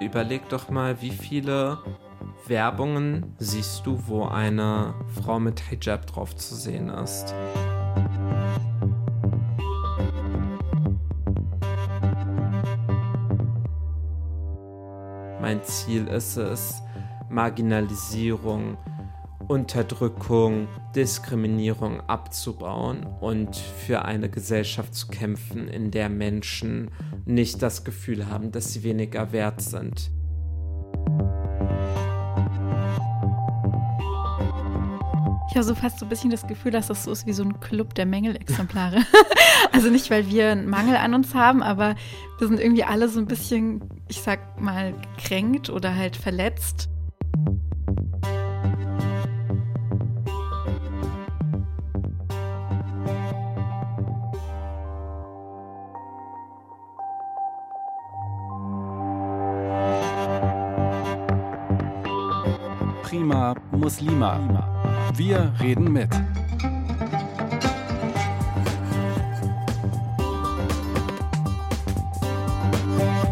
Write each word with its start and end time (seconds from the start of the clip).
Überleg 0.00 0.48
doch 0.48 0.68
mal, 0.68 1.00
wie 1.00 1.10
viele 1.10 1.78
Werbungen 2.46 3.34
siehst 3.38 3.86
du, 3.86 4.00
wo 4.06 4.24
eine 4.24 4.94
Frau 5.20 5.38
mit 5.38 5.60
Hijab 5.60 6.06
drauf 6.06 6.34
zu 6.36 6.54
sehen 6.54 6.88
ist. 6.88 7.34
Mein 15.40 15.62
Ziel 15.62 16.06
ist 16.08 16.36
es, 16.36 16.82
Marginalisierung, 17.30 18.76
Unterdrückung, 19.46 20.68
Diskriminierung 20.94 22.00
abzubauen 22.02 23.06
und 23.20 23.56
für 23.56 24.04
eine 24.04 24.28
Gesellschaft 24.28 24.94
zu 24.94 25.08
kämpfen, 25.08 25.68
in 25.68 25.90
der 25.90 26.10
Menschen 26.10 26.90
nicht 27.28 27.62
das 27.62 27.84
Gefühl 27.84 28.26
haben, 28.26 28.50
dass 28.52 28.72
sie 28.72 28.82
weniger 28.82 29.32
wert 29.32 29.60
sind. 29.60 30.10
Ich 35.50 35.56
habe 35.56 35.64
so 35.64 35.74
fast 35.74 35.98
so 35.98 36.06
ein 36.06 36.08
bisschen 36.08 36.30
das 36.30 36.46
Gefühl, 36.46 36.72
dass 36.72 36.88
das 36.88 37.04
so 37.04 37.12
ist 37.12 37.26
wie 37.26 37.32
so 37.32 37.42
ein 37.42 37.60
Club 37.60 37.94
der 37.94 38.06
Mängelexemplare. 38.06 39.02
also 39.72 39.90
nicht, 39.90 40.10
weil 40.10 40.28
wir 40.28 40.50
einen 40.50 40.68
Mangel 40.68 40.96
an 40.96 41.14
uns 41.14 41.34
haben, 41.34 41.62
aber 41.62 41.96
wir 42.38 42.48
sind 42.48 42.60
irgendwie 42.60 42.84
alle 42.84 43.08
so 43.08 43.18
ein 43.18 43.26
bisschen, 43.26 43.82
ich 44.08 44.20
sag 44.22 44.60
mal, 44.60 44.94
gekränkt 45.16 45.68
oder 45.70 45.94
halt 45.94 46.16
verletzt. 46.16 46.88
Muslima. 64.18 65.12
Wir 65.14 65.52
reden 65.60 65.92
mit. 65.92 66.10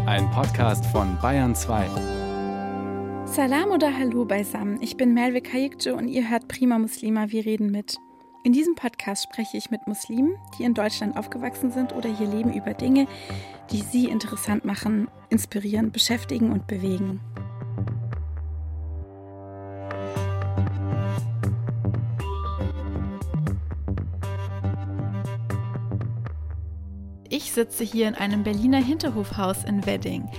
Ein 0.05 0.31
Podcast 0.31 0.85
von 0.85 1.17
Bayern 1.21 1.53
2. 1.53 1.89
Salam 3.25 3.71
oder 3.71 3.97
Hallo 3.97 4.23
beisammen. 4.23 4.81
Ich 4.81 4.95
bin 4.95 5.13
Melve 5.13 5.41
Kayikce 5.41 5.93
und 5.93 6.07
ihr 6.07 6.29
hört 6.29 6.47
Prima 6.47 6.79
Muslima. 6.79 7.31
Wir 7.31 7.45
reden 7.45 7.69
mit. 7.69 7.97
In 8.45 8.53
diesem 8.53 8.75
Podcast 8.75 9.23
spreche 9.23 9.57
ich 9.57 9.69
mit 9.69 9.87
Muslimen, 9.87 10.37
die 10.57 10.63
in 10.63 10.73
Deutschland 10.73 11.17
aufgewachsen 11.17 11.69
sind 11.71 11.93
oder 11.93 12.07
hier 12.09 12.27
leben, 12.27 12.53
über 12.53 12.73
Dinge, 12.73 13.07
die 13.71 13.81
sie 13.81 14.05
interessant 14.05 14.63
machen, 14.63 15.09
inspirieren, 15.27 15.91
beschäftigen 15.91 16.53
und 16.53 16.65
bewegen. 16.65 17.19
Sitze 27.57 27.83
hier 27.83 28.07
in 28.07 28.13
einem 28.13 28.43
Berliner 28.43 28.77
Hinterhofhaus 28.77 29.63
in 29.63 29.83
Wedding. 29.87 30.29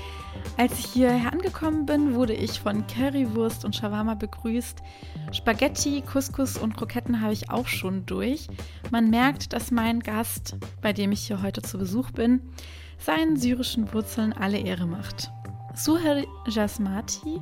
Als 0.56 0.78
ich 0.78 0.86
hierher 0.86 1.33
angekommen 1.33 1.84
bin, 1.84 2.14
wurde 2.14 2.33
ich 2.33 2.60
von 2.60 2.86
Currywurst 2.86 3.64
und 3.64 3.75
Shawarma 3.75 4.14
begrüßt. 4.14 4.78
Spaghetti, 5.33 6.00
Couscous 6.02 6.56
und 6.56 6.77
Kroketten 6.77 7.20
habe 7.20 7.33
ich 7.33 7.50
auch 7.50 7.66
schon 7.66 8.06
durch. 8.06 8.47
Man 8.92 9.10
merkt, 9.10 9.52
dass 9.52 9.72
mein 9.72 9.98
Gast, 9.98 10.55
bei 10.80 10.92
dem 10.92 11.10
ich 11.10 11.27
hier 11.27 11.42
heute 11.42 11.60
zu 11.60 11.77
Besuch 11.77 12.12
bin, 12.12 12.41
seinen 12.98 13.36
syrischen 13.36 13.92
Wurzeln 13.92 14.32
alle 14.32 14.58
Ehre 14.58 14.86
macht. 14.86 15.32
Suher 15.75 16.25
Jasmati 16.47 17.41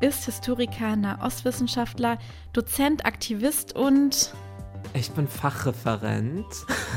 ist 0.00 0.24
Historiker, 0.24 0.96
Nahostwissenschaftler, 0.96 2.16
Dozent, 2.54 3.04
Aktivist 3.04 3.76
und 3.76 4.32
ich 4.94 5.10
bin 5.12 5.28
Fachreferent 5.28 6.46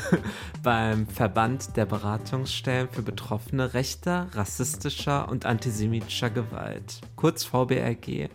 beim 0.63 1.07
Verband 1.07 1.75
der 1.77 1.85
Beratungsstellen 1.85 2.89
für 2.89 3.01
Betroffene 3.01 3.73
rechter, 3.73 4.27
rassistischer 4.33 5.29
und 5.29 5.45
antisemitischer 5.45 6.29
Gewalt, 6.29 7.01
kurz 7.15 7.43
VBRG. 7.43 8.29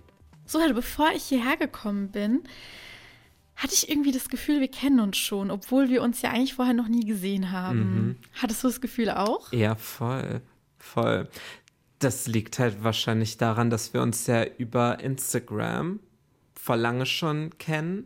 So, 0.47 0.59
also 0.59 0.75
bevor 0.75 1.11
ich 1.15 1.25
hierher 1.25 1.57
gekommen 1.57 2.11
bin, 2.11 2.43
hatte 3.57 3.75
ich 3.75 3.91
irgendwie 3.91 4.13
das 4.13 4.29
Gefühl, 4.29 4.61
wir 4.61 4.71
kennen 4.71 5.01
uns 5.01 5.17
schon, 5.17 5.51
obwohl 5.51 5.89
wir 5.89 6.03
uns 6.03 6.23
ja 6.23 6.31
eigentlich 6.31 6.55
vorher 6.55 6.75
noch 6.75 6.89
nie 6.89 7.05
gesehen 7.05 7.51
haben. 7.51 7.79
Mhm. 7.79 8.17
Hattest 8.35 8.63
du 8.63 8.69
das 8.69 8.81
Gefühl 8.81 9.11
auch? 9.11 9.53
Ja, 9.53 9.75
voll. 9.75 10.41
Voll. 10.79 11.29
Das 11.99 12.29
liegt 12.29 12.61
halt 12.61 12.85
wahrscheinlich 12.85 13.37
daran, 13.37 13.69
dass 13.69 13.93
wir 13.93 14.03
uns 14.03 14.29
ja 14.29 14.45
über 14.45 15.01
Instagram 15.01 15.99
vor 16.55 16.77
lange 16.77 17.07
schon 17.07 17.59
kennen 17.59 18.05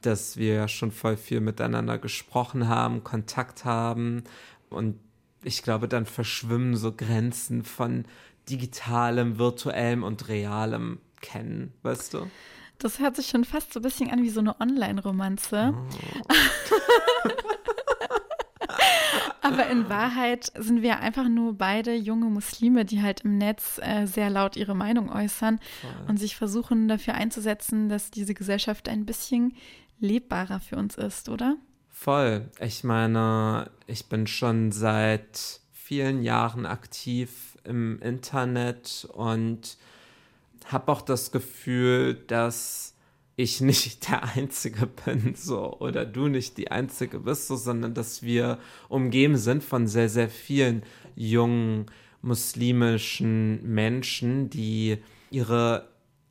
dass 0.00 0.36
wir 0.36 0.68
schon 0.68 0.92
voll 0.92 1.16
viel 1.16 1.40
miteinander 1.40 1.98
gesprochen 1.98 2.68
haben, 2.68 3.04
Kontakt 3.04 3.64
haben 3.64 4.24
und 4.70 4.98
ich 5.42 5.62
glaube, 5.62 5.88
dann 5.88 6.06
verschwimmen 6.06 6.76
so 6.76 6.92
Grenzen 6.92 7.62
von 7.64 8.04
digitalem, 8.48 9.38
virtuellem 9.38 10.02
und 10.02 10.28
realem 10.28 10.98
Kennen, 11.20 11.72
weißt 11.82 12.14
du? 12.14 12.30
Das 12.78 13.00
hört 13.00 13.16
sich 13.16 13.26
schon 13.26 13.44
fast 13.44 13.72
so 13.72 13.80
ein 13.80 13.82
bisschen 13.82 14.10
an 14.10 14.22
wie 14.22 14.30
so 14.30 14.40
eine 14.40 14.60
Online-Romanze. 14.60 15.74
Oh. 15.74 15.86
Aber 19.42 19.66
in 19.68 19.88
Wahrheit 19.88 20.52
sind 20.56 20.82
wir 20.82 21.00
einfach 21.00 21.28
nur 21.28 21.54
beide 21.54 21.94
junge 21.94 22.26
Muslime, 22.26 22.84
die 22.84 23.02
halt 23.02 23.22
im 23.22 23.38
Netz 23.38 23.80
äh, 23.82 24.06
sehr 24.06 24.30
laut 24.30 24.56
ihre 24.56 24.74
Meinung 24.74 25.10
äußern 25.10 25.58
Voll. 25.80 25.90
und 26.08 26.18
sich 26.18 26.36
versuchen 26.36 26.86
dafür 26.86 27.14
einzusetzen, 27.14 27.88
dass 27.88 28.10
diese 28.10 28.34
Gesellschaft 28.34 28.88
ein 28.88 29.06
bisschen 29.06 29.54
lebbarer 30.00 30.60
für 30.60 30.76
uns 30.76 30.96
ist, 30.96 31.28
oder? 31.28 31.56
Voll. 31.88 32.48
Ich 32.60 32.84
meine, 32.84 33.70
ich 33.86 34.06
bin 34.06 34.26
schon 34.26 34.70
seit 34.72 35.60
vielen 35.72 36.22
Jahren 36.22 36.66
aktiv 36.66 37.56
im 37.64 38.00
Internet 38.00 39.08
und 39.12 39.76
habe 40.66 40.92
auch 40.92 41.02
das 41.02 41.32
Gefühl, 41.32 42.14
dass 42.14 42.94
ich 43.36 43.60
nicht 43.60 44.08
der 44.08 44.36
Einzige 44.36 44.86
bin, 44.86 45.34
so, 45.34 45.78
oder 45.78 46.04
du 46.04 46.28
nicht 46.28 46.58
die 46.58 46.70
Einzige 46.70 47.20
bist, 47.20 47.46
so, 47.46 47.56
sondern 47.56 47.94
dass 47.94 48.22
wir 48.22 48.58
umgeben 48.88 49.36
sind 49.36 49.64
von 49.64 49.86
sehr, 49.86 50.08
sehr 50.08 50.28
vielen 50.28 50.82
jungen 51.14 51.86
muslimischen 52.20 53.62
Menschen, 53.62 54.50
die 54.50 54.98
ihre 55.30 55.87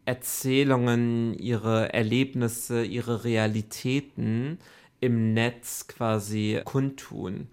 Erzählungen, 0.07 1.37
ihre 1.37 1.93
Erlebnisse, 1.93 2.85
ihre 2.85 3.25
Realitäten 3.25 4.57
im 5.01 5.33
Netz 5.33 5.87
quasi 5.87 6.61
kundtun. 6.63 7.47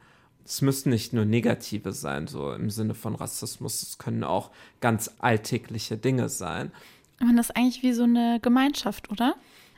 Es 0.44 0.62
müssen 0.62 0.90
nicht 0.90 1.12
nur 1.12 1.24
negative 1.24 1.92
sein, 1.92 2.28
so 2.28 2.52
im 2.52 2.70
Sinne 2.70 2.94
von 2.94 3.16
Rassismus, 3.16 3.82
es 3.82 3.98
können 3.98 4.22
auch 4.22 4.52
ganz 4.80 5.10
alltägliche 5.18 5.96
Dinge 5.96 6.28
sein. 6.28 6.70
Man 7.18 7.38
ist 7.38 7.56
eigentlich 7.56 7.82
wie 7.82 7.92
so 7.92 8.04
eine 8.04 8.38
Gemeinschaft, 8.40 9.10
oder? 9.10 9.34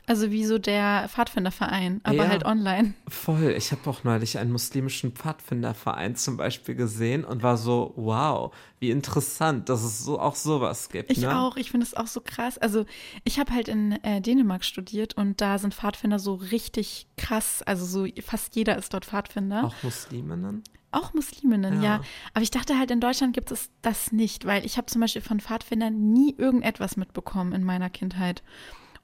Also 0.09 0.31
wie 0.31 0.45
so 0.45 0.57
der 0.57 1.09
Pfadfinderverein, 1.09 1.99
aber 2.03 2.15
ja, 2.15 2.29
halt 2.29 2.45
online. 2.45 2.93
Voll. 3.09 3.53
Ich 3.57 3.73
habe 3.73 3.89
auch 3.89 4.05
neulich 4.05 4.37
einen 4.37 4.53
muslimischen 4.53 5.11
Pfadfinderverein 5.11 6.15
zum 6.15 6.37
Beispiel 6.37 6.75
gesehen 6.75 7.25
und 7.25 7.43
war 7.43 7.57
so, 7.57 7.91
wow, 7.97 8.55
wie 8.79 8.89
interessant, 8.89 9.67
dass 9.67 9.83
es 9.83 10.05
so 10.05 10.17
auch 10.17 10.35
sowas 10.35 10.87
gibt. 10.87 11.11
Ich 11.11 11.19
ne? 11.19 11.37
auch, 11.37 11.57
ich 11.57 11.71
finde 11.71 11.85
es 11.85 11.93
auch 11.93 12.07
so 12.07 12.21
krass. 12.21 12.57
Also 12.57 12.85
ich 13.25 13.37
habe 13.37 13.53
halt 13.53 13.67
in 13.67 14.01
äh, 14.03 14.21
Dänemark 14.21 14.63
studiert 14.63 15.17
und 15.17 15.41
da 15.41 15.57
sind 15.57 15.73
Pfadfinder 15.73 16.19
so 16.19 16.35
richtig 16.35 17.07
krass. 17.17 17.61
Also 17.63 17.85
so 17.85 18.07
fast 18.23 18.55
jeder 18.55 18.77
ist 18.77 18.93
dort 18.93 19.03
Pfadfinder. 19.03 19.65
Auch 19.65 19.75
Musliminnen? 19.83 20.63
Auch 20.91 21.13
Musliminnen, 21.13 21.81
ja. 21.83 21.97
ja. 21.97 22.01
Aber 22.33 22.43
ich 22.43 22.51
dachte 22.51 22.79
halt, 22.79 22.91
in 22.91 23.01
Deutschland 23.01 23.33
gibt 23.33 23.51
es 23.51 23.71
das 23.81 24.13
nicht, 24.13 24.45
weil 24.45 24.65
ich 24.65 24.77
habe 24.77 24.87
zum 24.87 25.01
Beispiel 25.01 25.21
von 25.21 25.41
Pfadfindern 25.41 26.13
nie 26.13 26.33
irgendetwas 26.37 26.95
mitbekommen 26.95 27.51
in 27.51 27.65
meiner 27.65 27.89
Kindheit. 27.89 28.41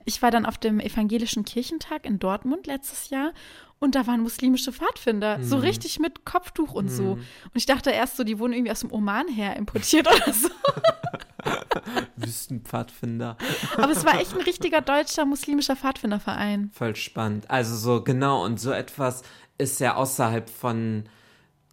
Ich 0.06 0.22
war 0.22 0.32
dann 0.32 0.46
auf 0.46 0.58
dem 0.58 0.80
Evangelischen 0.80 1.46
Kirchentag 1.46 2.06
in 2.06 2.20
Dortmund 2.20 2.68
letztes 2.68 3.10
Jahr 3.10 3.34
und 3.80 3.96
da 3.96 4.08
waren 4.08 4.22
muslimische 4.22 4.72
Pfadfinder, 4.72 5.40
mhm. 5.40 5.44
so 5.44 5.58
richtig 5.58 6.00
mit 6.00 6.24
Kopftuch 6.24 6.74
und 6.74 6.86
mhm. 6.86 6.90
so. 6.90 7.04
Und 7.14 7.56
ich 7.56 7.66
dachte 7.66 7.92
erst 7.92 8.16
so, 8.16 8.24
die 8.24 8.40
wurden 8.40 8.54
irgendwie 8.54 8.72
aus 8.72 8.80
dem 8.80 8.94
Oman 8.94 9.28
her 9.28 9.58
importiert 9.58 10.08
oder 10.08 10.34
so. 10.34 10.48
Wüstenpfadfinder. 12.16 13.38
Aber 13.76 13.92
es 13.92 14.06
war 14.06 14.20
echt 14.22 14.34
ein 14.34 14.42
richtiger 14.42 14.80
deutscher 14.80 15.26
muslimischer 15.26 15.76
Pfadfinderverein. 15.76 16.72
Voll 16.74 16.96
spannend. 16.96 17.50
Also 17.50 17.76
so 17.76 18.04
genau 18.04 18.46
und 18.46 18.60
so 18.60 18.72
etwas 18.72 19.24
ist 19.58 19.80
ja 19.82 19.96
außerhalb 19.96 20.50
von 20.50 21.04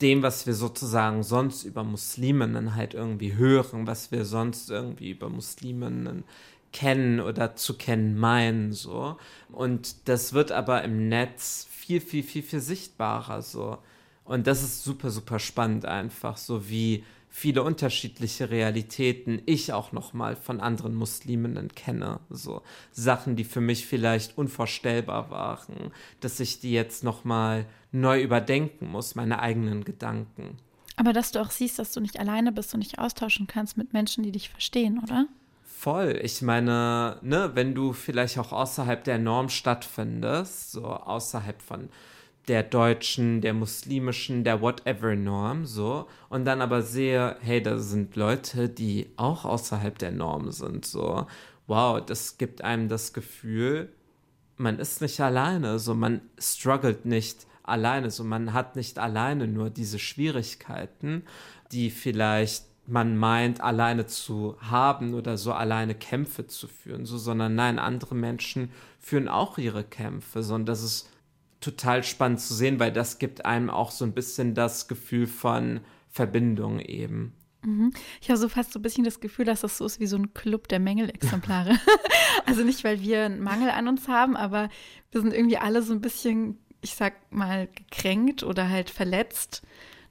dem, 0.03 0.23
was 0.23 0.47
wir 0.47 0.55
sozusagen 0.55 1.23
sonst 1.23 1.65
über 1.65 1.85
Musliminnen 1.85 2.75
halt 2.75 2.95
irgendwie 2.95 3.37
hören, 3.37 3.87
was 3.87 4.11
wir 4.11 4.25
sonst 4.25 4.71
irgendwie 4.71 5.11
über 5.11 5.29
Musliminnen 5.29 6.25
kennen 6.73 7.21
oder 7.21 7.57
zu 7.57 7.77
kennen 7.77 8.19
meinen, 8.19 8.73
so. 8.73 9.17
Und 9.51 10.09
das 10.09 10.33
wird 10.33 10.53
aber 10.53 10.83
im 10.85 11.09
Netz 11.09 11.67
viel, 11.71 12.01
viel, 12.01 12.23
viel, 12.23 12.43
viel 12.43 12.61
sichtbarer, 12.61 13.43
so. 13.43 13.79
Und 14.25 14.47
das 14.47 14.63
ist 14.63 14.85
super, 14.85 15.11
super 15.11 15.39
spannend 15.39 15.87
einfach, 15.87 16.37
so 16.37 16.69
wie 16.69 17.05
viele 17.31 17.63
unterschiedliche 17.63 18.51
Realitäten 18.51 19.41
ich 19.47 19.73
auch 19.73 19.93
noch 19.93 20.13
mal 20.13 20.37
von 20.37 20.61
anderen 20.61 20.95
Musliminnen 20.95 21.69
kenne, 21.75 22.21
so 22.29 22.63
Sachen, 22.91 23.37
die 23.37 23.45
für 23.45 23.61
mich 23.61 23.87
vielleicht 23.87 24.37
unvorstellbar 24.37 25.31
waren, 25.31 25.93
dass 26.21 26.41
ich 26.41 26.61
die 26.61 26.73
jetzt 26.73 27.05
noch 27.05 27.25
mal 27.25 27.67
neu 27.93 28.21
überdenken 28.21 28.89
muss, 28.89 29.15
meine 29.15 29.41
eigenen 29.41 29.85
Gedanken. 29.85 30.59
Aber 30.97 31.13
dass 31.13 31.31
du 31.33 31.41
auch 31.41 31.51
siehst, 31.51 31.79
dass 31.79 31.93
du 31.93 32.01
nicht 32.01 32.19
alleine 32.19 32.53
bist 32.53 32.75
und 32.75 32.85
dich 32.85 32.99
austauschen 32.99 33.47
kannst 33.47 33.77
mit 33.77 33.93
Menschen, 33.93 34.23
die 34.23 34.33
dich 34.33 34.51
verstehen, 34.51 34.99
oder? 35.03 35.27
Voll. 35.81 36.21
Ich 36.23 36.43
meine, 36.43 37.17
ne, 37.23 37.53
wenn 37.55 37.75
du 37.75 37.95
vielleicht 37.95 38.37
auch 38.37 38.53
außerhalb 38.53 39.03
der 39.03 39.17
Norm 39.17 39.49
stattfindest, 39.49 40.73
so 40.73 40.85
außerhalb 40.85 41.63
von 41.63 41.89
der 42.49 42.65
deutschen, 42.65 43.41
der 43.41 43.55
muslimischen, 43.55 44.45
der 44.45 44.61
whatever 44.61 45.17
Norm, 45.17 45.65
so, 45.65 46.07
und 46.29 46.45
dann 46.45 46.61
aber 46.61 46.83
sehe, 46.83 47.39
hey, 47.41 47.63
da 47.63 47.79
sind 47.79 48.15
Leute, 48.15 48.69
die 48.69 49.09
auch 49.17 49.47
außerhalb 49.47 49.97
der 49.97 50.11
Norm 50.11 50.51
sind, 50.51 50.85
so, 50.85 51.27
wow, 51.67 52.05
das 52.05 52.37
gibt 52.37 52.63
einem 52.63 52.91
das 52.91 53.15
Gefühl, 53.15 53.91
man 54.59 54.79
ist 54.79 55.01
nicht 55.01 55.19
alleine, 55.19 55.79
so, 55.79 55.95
man 55.95 56.21
struggelt 56.39 57.07
nicht 57.07 57.47
alleine, 57.63 58.11
so, 58.11 58.23
man 58.23 58.53
hat 58.53 58.77
nicht 58.77 58.99
alleine 58.99 59.49
nur 59.49 59.71
diese 59.71 59.99
Schwierigkeiten, 59.99 61.23
die 61.73 61.89
vielleicht 61.89 62.70
man 62.87 63.17
meint, 63.17 63.61
alleine 63.61 64.07
zu 64.07 64.57
haben 64.61 65.15
oder 65.15 65.37
so 65.37 65.53
alleine 65.53 65.95
Kämpfe 65.95 66.47
zu 66.47 66.67
führen, 66.67 67.07
so, 67.07 67.19
sondern 67.19 67.55
nein, 67.55 67.79
andere 67.79 68.15
Menschen 68.15 68.71
führen 68.99 69.29
auch 69.29 69.59
ihre 69.59 69.85
Kämpfe, 69.85 70.43
sondern 70.43 70.67
das 70.67 70.83
ist 70.83 71.11
total 71.61 72.03
spannend 72.05 72.41
zu 72.41 72.55
sehen, 72.55 72.81
weil 72.81 72.93
das 72.93 73.19
gibt 73.19 73.45
einem 73.45 73.71
auch 73.71 73.91
so 73.91 74.05
ein 74.05 74.13
bisschen 74.13 74.55
das 74.55 74.89
Gefühl 74.89 75.27
von 75.27 75.81
Verbindung 76.09 76.81
eben. 76.81 77.35
Mhm. 77.63 77.93
Ich 78.21 78.31
habe 78.31 78.39
so 78.39 78.49
fast 78.49 78.73
so 78.73 78.79
ein 78.79 78.83
bisschen 78.83 79.05
das 79.05 79.21
Gefühl, 79.21 79.45
dass 79.45 79.61
das 79.61 79.79
so 79.79 79.85
ist 79.85 80.01
wie 80.01 80.07
so 80.07 80.17
ein 80.17 80.33
Club 80.33 80.69
der 80.69 80.81
Mängelexemplare. 80.81 81.79
also 82.47 82.65
nicht, 82.65 82.85
weil 82.85 83.01
wir 83.03 83.25
einen 83.25 83.43
Mangel 83.43 83.71
an 83.71 83.89
uns 83.89 84.09
haben, 84.09 84.37
aber 84.37 84.71
wir 85.13 85.21
sind 85.21 85.35
irgendwie 85.35 85.59
alle 85.59 85.83
so 85.83 85.93
ein 85.93 86.01
bisschen, 86.01 86.59
ich 86.81 86.95
sag 86.95 87.15
mal, 87.31 87.69
gekränkt 87.69 88.43
oder 88.43 88.69
halt 88.69 88.89
verletzt 88.89 89.63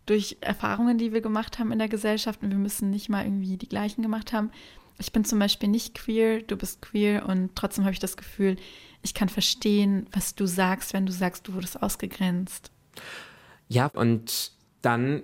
durch 0.09 0.37
Erfahrungen, 0.41 0.97
die 0.97 1.13
wir 1.13 1.21
gemacht 1.21 1.59
haben 1.59 1.71
in 1.71 1.79
der 1.79 1.87
Gesellschaft 1.87 2.41
und 2.41 2.49
wir 2.49 2.57
müssen 2.57 2.89
nicht 2.89 3.09
mal 3.09 3.23
irgendwie 3.23 3.57
die 3.57 3.69
gleichen 3.69 4.01
gemacht 4.01 4.33
haben. 4.33 4.51
Ich 4.97 5.11
bin 5.11 5.23
zum 5.23 5.39
Beispiel 5.39 5.69
nicht 5.69 5.93
queer, 5.93 6.41
du 6.41 6.57
bist 6.57 6.81
queer 6.81 7.27
und 7.27 7.55
trotzdem 7.55 7.85
habe 7.85 7.93
ich 7.93 7.99
das 7.99 8.17
Gefühl, 8.17 8.57
ich 9.01 9.13
kann 9.13 9.29
verstehen, 9.29 10.07
was 10.11 10.35
du 10.35 10.45
sagst, 10.45 10.93
wenn 10.93 11.05
du 11.05 11.11
sagst, 11.11 11.47
du 11.47 11.53
wurdest 11.53 11.81
ausgegrenzt. 11.81 12.71
Ja, 13.67 13.87
und 13.87 14.51
dann, 14.81 15.23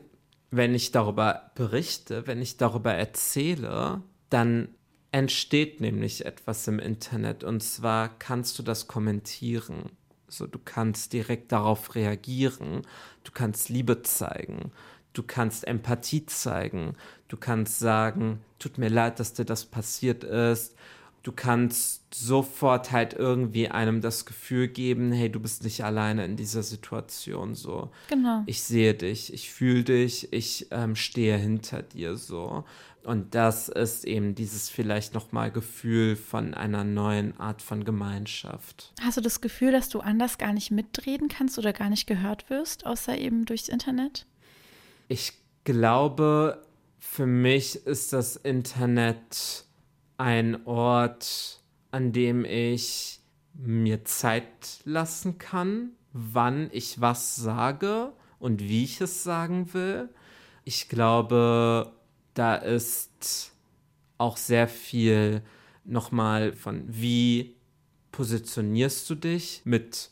wenn 0.51 0.75
ich 0.75 0.91
darüber 0.91 1.51
berichte, 1.55 2.27
wenn 2.27 2.41
ich 2.41 2.57
darüber 2.57 2.93
erzähle, 2.93 4.03
dann 4.29 4.69
entsteht 5.11 5.81
nämlich 5.81 6.25
etwas 6.25 6.67
im 6.67 6.77
Internet 6.77 7.43
und 7.43 7.63
zwar 7.63 8.09
kannst 8.19 8.59
du 8.59 8.63
das 8.63 8.87
kommentieren. 8.87 9.91
So, 10.27 10.47
du 10.47 10.59
kannst 10.63 11.13
direkt 11.13 11.51
darauf 11.51 11.95
reagieren, 11.95 12.81
du 13.23 13.31
kannst 13.31 13.69
Liebe 13.69 14.01
zeigen, 14.01 14.71
du 15.13 15.23
kannst 15.23 15.67
Empathie 15.67 16.25
zeigen, 16.25 16.95
du 17.27 17.37
kannst 17.37 17.79
sagen, 17.79 18.41
tut 18.59 18.77
mir 18.77 18.89
leid, 18.89 19.19
dass 19.19 19.33
dir 19.33 19.45
das 19.45 19.65
passiert 19.65 20.23
ist, 20.23 20.75
du 21.25 21.31
kannst 21.31 22.13
sofort 22.13 22.91
halt 22.91 23.13
irgendwie 23.13 23.67
einem 23.67 23.99
das 23.99 24.27
Gefühl 24.27 24.67
geben, 24.67 25.11
hey, 25.11 25.27
du 25.31 25.39
bist 25.39 25.63
nicht 25.63 25.83
alleine 25.83 26.23
in 26.23 26.35
dieser 26.35 26.61
Situation 26.61 27.55
so. 27.55 27.89
Genau. 28.09 28.43
Ich 28.45 28.61
sehe 28.61 28.93
dich, 28.93 29.33
ich 29.33 29.49
fühle 29.49 29.83
dich, 29.83 30.31
ich 30.31 30.67
ähm, 30.69 30.95
stehe 30.95 31.35
hinter 31.35 31.81
dir 31.81 32.15
so. 32.15 32.63
Und 33.03 33.33
das 33.33 33.69
ist 33.69 34.05
eben 34.05 34.35
dieses 34.35 34.69
vielleicht 34.69 35.15
nochmal 35.15 35.51
Gefühl 35.51 36.15
von 36.15 36.53
einer 36.53 36.83
neuen 36.83 37.39
Art 37.39 37.63
von 37.63 37.83
Gemeinschaft. 37.83 38.93
Hast 39.01 39.17
du 39.17 39.21
das 39.21 39.41
Gefühl, 39.41 39.71
dass 39.71 39.89
du 39.89 40.01
anders 40.01 40.37
gar 40.37 40.53
nicht 40.53 40.69
mitreden 40.69 41.27
kannst 41.27 41.57
oder 41.57 41.73
gar 41.73 41.89
nicht 41.89 42.05
gehört 42.05 42.51
wirst, 42.51 42.85
außer 42.85 43.17
eben 43.17 43.45
durchs 43.45 43.67
Internet? 43.67 44.27
Ich 45.07 45.33
glaube, 45.63 46.63
für 46.99 47.25
mich 47.25 47.87
ist 47.87 48.13
das 48.13 48.35
Internet 48.35 49.64
ein 50.17 50.65
Ort, 50.65 51.61
an 51.91 52.11
dem 52.11 52.45
ich 52.45 53.19
mir 53.53 54.03
Zeit 54.05 54.81
lassen 54.83 55.37
kann, 55.37 55.91
wann 56.13 56.69
ich 56.71 57.01
was 57.01 57.35
sage 57.35 58.13
und 58.39 58.61
wie 58.61 58.83
ich 58.83 59.01
es 59.01 59.23
sagen 59.23 59.73
will. 59.73 60.09
Ich 60.63 60.89
glaube, 60.89 61.93
da 62.33 62.55
ist 62.55 63.53
auch 64.17 64.37
sehr 64.37 64.67
viel 64.67 65.41
nochmal 65.83 66.53
von 66.53 66.83
wie 66.87 67.55
positionierst 68.11 69.09
du 69.09 69.15
dich 69.15 69.61
mit 69.65 70.09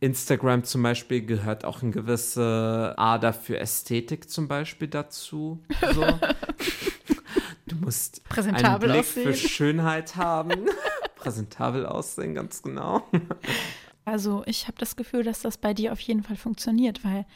Instagram 0.00 0.64
zum 0.64 0.82
Beispiel 0.82 1.24
gehört 1.24 1.64
auch 1.64 1.82
eine 1.82 1.90
gewisse 1.90 2.94
Ader 2.96 3.34
für 3.34 3.58
Ästhetik 3.58 4.30
zum 4.30 4.48
Beispiel 4.48 4.88
dazu. 4.88 5.62
So. 5.94 6.04
Musst 7.90 8.22
Präsentabel 8.22 8.88
einen 8.88 9.02
Blick 9.02 9.10
aussehen. 9.10 9.34
für 9.34 9.48
Schönheit 9.48 10.14
haben. 10.16 10.66
Präsentabel 11.16 11.86
aussehen, 11.86 12.36
ganz 12.36 12.62
genau. 12.62 13.02
Also 14.04 14.44
ich 14.46 14.68
habe 14.68 14.78
das 14.78 14.94
Gefühl, 14.94 15.24
dass 15.24 15.40
das 15.40 15.58
bei 15.58 15.74
dir 15.74 15.92
auf 15.92 15.98
jeden 15.98 16.22
Fall 16.22 16.36
funktioniert, 16.36 17.04
weil, 17.04 17.26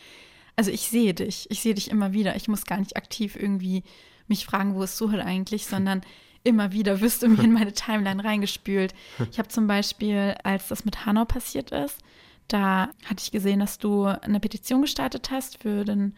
also 0.55 0.71
ich 0.71 0.83
sehe 0.83 1.13
dich, 1.13 1.51
ich 1.51 1.61
sehe 1.61 1.75
dich 1.75 1.91
immer 1.91 2.13
wieder. 2.13 2.37
Ich 2.37 2.47
muss 2.47 2.67
gar 2.67 2.79
nicht 2.79 2.97
aktiv 2.97 3.35
irgendwie 3.35 3.83
mich 4.29 4.47
fragen, 4.47 4.77
wo 4.77 4.85
ist 4.85 4.97
Suhel 4.97 5.21
eigentlich, 5.21 5.67
sondern 5.67 6.03
immer 6.45 6.71
wieder 6.71 7.01
wirst 7.01 7.25
du 7.25 7.29
mir 7.29 7.43
in 7.43 7.53
meine 7.53 7.73
Timeline 7.73 8.23
reingespült. 8.23 8.95
Ich 9.33 9.41
habe 9.41 9.49
zum 9.49 9.67
Beispiel, 9.67 10.37
als 10.45 10.69
das 10.69 10.85
mit 10.85 11.05
Hanau 11.05 11.25
passiert 11.25 11.73
ist, 11.73 11.99
da 12.47 12.91
hatte 13.07 13.23
ich 13.25 13.33
gesehen, 13.33 13.59
dass 13.59 13.79
du 13.79 14.05
eine 14.05 14.39
Petition 14.39 14.83
gestartet 14.83 15.33
hast 15.33 15.61
für 15.61 15.85
den 15.85 16.15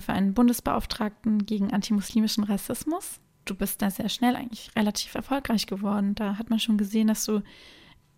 für 0.00 0.12
einen 0.12 0.34
Bundesbeauftragten 0.34 1.46
gegen 1.46 1.72
antimuslimischen 1.72 2.42
Rassismus 2.44 3.20
du 3.50 3.54
bist 3.54 3.82
da 3.82 3.90
sehr 3.90 4.08
schnell 4.08 4.36
eigentlich 4.36 4.70
relativ 4.76 5.14
erfolgreich 5.14 5.66
geworden. 5.66 6.14
Da 6.14 6.38
hat 6.38 6.50
man 6.50 6.60
schon 6.60 6.78
gesehen, 6.78 7.08
dass 7.08 7.24
du 7.24 7.42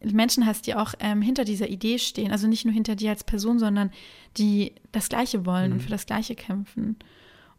Menschen 0.03 0.47
hast, 0.47 0.67
die 0.67 0.75
auch 0.75 0.94
ähm, 1.00 1.23
hinter 1.23 1.44
dieser 1.44 1.69
Idee 1.69 1.99
stehen. 1.99 2.32
Also 2.32 2.47
nicht 2.47 2.65
nur 2.65 2.75
hinter 2.75 2.97
dir 2.97 3.11
als 3.11 3.25
Person, 3.25 3.59
sondern 3.59 3.91
die 4.37 4.75
das 4.93 5.09
Gleiche 5.09 5.44
wollen 5.44 5.71
mhm. 5.71 5.73
und 5.75 5.81
für 5.82 5.91
das 5.91 6.06
Gleiche 6.06 6.35
kämpfen. 6.35 6.97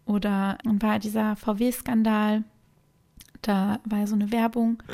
Oder 0.06 0.58
war 0.66 1.00
dieser 1.00 1.36
VW-Skandal, 1.36 2.44
da 3.42 3.80
war 3.86 4.00
ja 4.00 4.08
so 4.08 4.16
eine 4.16 4.32
Werbung. 4.32 4.82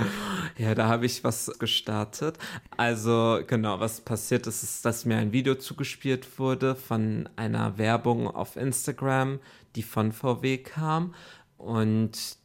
Ja, 0.57 0.73
da 0.73 0.87
habe 0.87 1.05
ich 1.05 1.23
was 1.23 1.51
gestartet. 1.59 2.39
Also 2.77 3.41
genau, 3.45 3.79
was 3.79 4.01
passiert 4.01 4.47
ist, 4.47 4.63
ist, 4.63 4.83
dass 4.85 5.05
mir 5.05 5.17
ein 5.17 5.31
Video 5.31 5.53
zugespielt 5.53 6.39
wurde 6.39 6.73
von 6.73 7.29
einer 7.35 7.77
Werbung 7.77 8.27
auf 8.27 8.55
Instagram, 8.55 9.39
die 9.75 9.83
von 9.83 10.11
VW 10.11 10.57
kam. 10.57 11.13
Und 11.57 12.37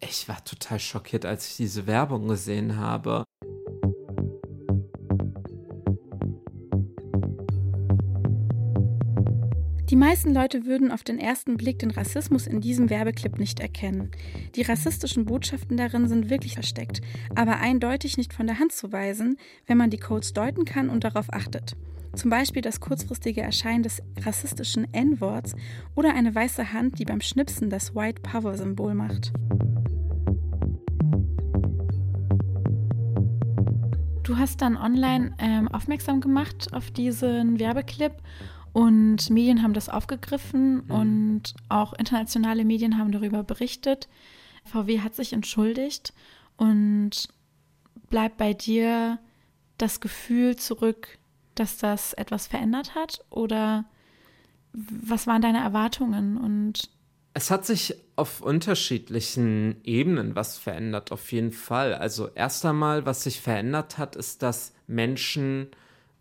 ich 0.00 0.28
war 0.28 0.44
total 0.44 0.78
schockiert, 0.78 1.24
als 1.24 1.48
ich 1.48 1.56
diese 1.56 1.86
Werbung 1.86 2.28
gesehen 2.28 2.76
habe. 2.76 3.24
Die 9.90 9.96
meisten 9.96 10.34
Leute 10.34 10.66
würden 10.66 10.92
auf 10.92 11.02
den 11.02 11.18
ersten 11.18 11.56
Blick 11.56 11.78
den 11.78 11.90
Rassismus 11.90 12.46
in 12.46 12.60
diesem 12.60 12.90
Werbeclip 12.90 13.38
nicht 13.38 13.58
erkennen. 13.58 14.10
Die 14.54 14.62
rassistischen 14.62 15.24
Botschaften 15.24 15.78
darin 15.78 16.08
sind 16.08 16.28
wirklich 16.28 16.54
versteckt, 16.54 17.00
aber 17.34 17.58
eindeutig 17.58 18.18
nicht 18.18 18.34
von 18.34 18.46
der 18.46 18.58
Hand 18.58 18.72
zu 18.72 18.92
weisen, 18.92 19.38
wenn 19.66 19.78
man 19.78 19.88
die 19.88 19.96
Codes 19.96 20.34
deuten 20.34 20.66
kann 20.66 20.90
und 20.90 21.04
darauf 21.04 21.32
achtet. 21.32 21.74
Zum 22.14 22.30
Beispiel 22.30 22.62
das 22.62 22.80
kurzfristige 22.80 23.40
Erscheinen 23.40 23.82
des 23.82 24.02
rassistischen 24.20 24.92
N-Worts 24.92 25.54
oder 25.94 26.14
eine 26.14 26.34
weiße 26.34 26.72
Hand, 26.72 26.98
die 26.98 27.04
beim 27.04 27.22
Schnipsen 27.22 27.70
das 27.70 27.94
White 27.94 28.20
Power-Symbol 28.22 28.92
macht. 28.94 29.32
Du 34.28 34.36
hast 34.36 34.60
dann 34.60 34.76
online 34.76 35.34
ähm, 35.38 35.68
aufmerksam 35.68 36.20
gemacht 36.20 36.74
auf 36.74 36.90
diesen 36.90 37.58
Werbeclip 37.58 38.12
und 38.74 39.30
Medien 39.30 39.62
haben 39.62 39.72
das 39.72 39.88
aufgegriffen 39.88 40.84
mhm. 40.84 40.90
und 40.90 41.54
auch 41.70 41.94
internationale 41.94 42.66
Medien 42.66 42.98
haben 42.98 43.10
darüber 43.10 43.42
berichtet. 43.42 44.06
VW 44.66 45.00
hat 45.00 45.14
sich 45.14 45.32
entschuldigt 45.32 46.12
und 46.58 47.30
bleibt 48.10 48.36
bei 48.36 48.52
dir 48.52 49.18
das 49.78 49.98
Gefühl 49.98 50.56
zurück, 50.56 51.18
dass 51.54 51.78
das 51.78 52.12
etwas 52.12 52.48
verändert 52.48 52.94
hat? 52.94 53.24
Oder 53.30 53.86
was 54.74 55.26
waren 55.26 55.40
deine 55.40 55.60
Erwartungen 55.60 56.36
und 56.36 56.90
es 57.34 57.50
hat 57.50 57.64
sich 57.64 57.94
auf 58.16 58.40
unterschiedlichen 58.40 59.80
Ebenen 59.84 60.34
was 60.34 60.58
verändert, 60.58 61.12
auf 61.12 61.30
jeden 61.30 61.52
Fall. 61.52 61.94
Also 61.94 62.28
erst 62.34 62.64
einmal, 62.64 63.06
was 63.06 63.22
sich 63.22 63.40
verändert 63.40 63.96
hat, 63.98 64.16
ist, 64.16 64.42
dass 64.42 64.72
Menschen 64.86 65.68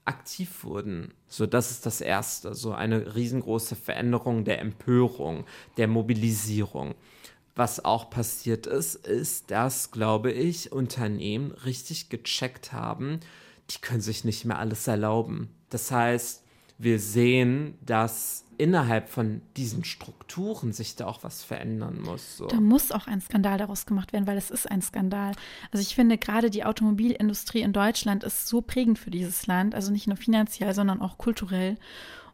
aktiv 0.06 0.64
wurden. 0.64 1.14
So, 1.28 1.46
das 1.46 1.72
ist 1.72 1.86
das 1.86 2.02
Erste. 2.02 2.54
So 2.54 2.72
eine 2.72 3.16
riesengroße 3.16 3.76
Veränderung 3.76 4.46
der 4.46 4.60
Empörung, 4.60 5.46
der 5.78 5.88
Mobilisierung. 5.88 6.96
Was 7.56 7.84
auch 7.84 8.10
passiert 8.10 8.68
ist, 8.68 8.96
ist, 8.96 9.50
dass, 9.52 9.92
glaube 9.92 10.32
ich, 10.32 10.72
Unternehmen 10.72 11.52
richtig 11.52 12.10
gecheckt 12.10 12.72
haben, 12.72 13.20
die 13.72 13.80
können 13.80 14.02
sich 14.02 14.24
nicht 14.24 14.46
mehr 14.46 14.60
alles 14.60 14.88
erlauben. 14.88 15.50
Das 15.70 15.92
heißt, 15.92 16.44
wir 16.78 17.00
sehen, 17.00 17.78
dass 17.82 18.46
innerhalb 18.58 19.10
von 19.10 19.42
diesen 19.56 19.84
Strukturen 19.84 20.74
sich 20.74 20.96
da 20.96 21.06
auch 21.06 21.24
was 21.24 21.44
verändern 21.44 22.02
muss. 22.02 22.38
So. 22.38 22.48
Da 22.48 22.60
muss 22.60 22.92
auch 22.92 23.08
ein 23.08 23.22
Skandal 23.22 23.58
daraus 23.58 23.86
gemacht 23.86 24.14
werden, 24.14 24.28
weil 24.28 24.38
es 24.38 24.50
ist 24.50 24.70
ein 24.70 24.82
Skandal. 24.82 25.34
Also 25.72 25.82
ich 25.82 25.96
finde 25.96 26.18
gerade 26.18 26.50
die 26.50 26.66
Automobilindustrie 26.66 27.62
in 27.62 27.74
Deutschland 27.74 28.24
ist 28.24 28.48
so 28.48 28.62
prägend 28.62 29.00
für 29.00 29.12
dieses 29.12 29.48
Land, 29.48 29.76
also 29.76 29.92
nicht 29.92 30.08
nur 30.08 30.18
finanziell, 30.18 30.74
sondern 30.74 31.02
auch 31.02 31.18
kulturell. 31.18 31.78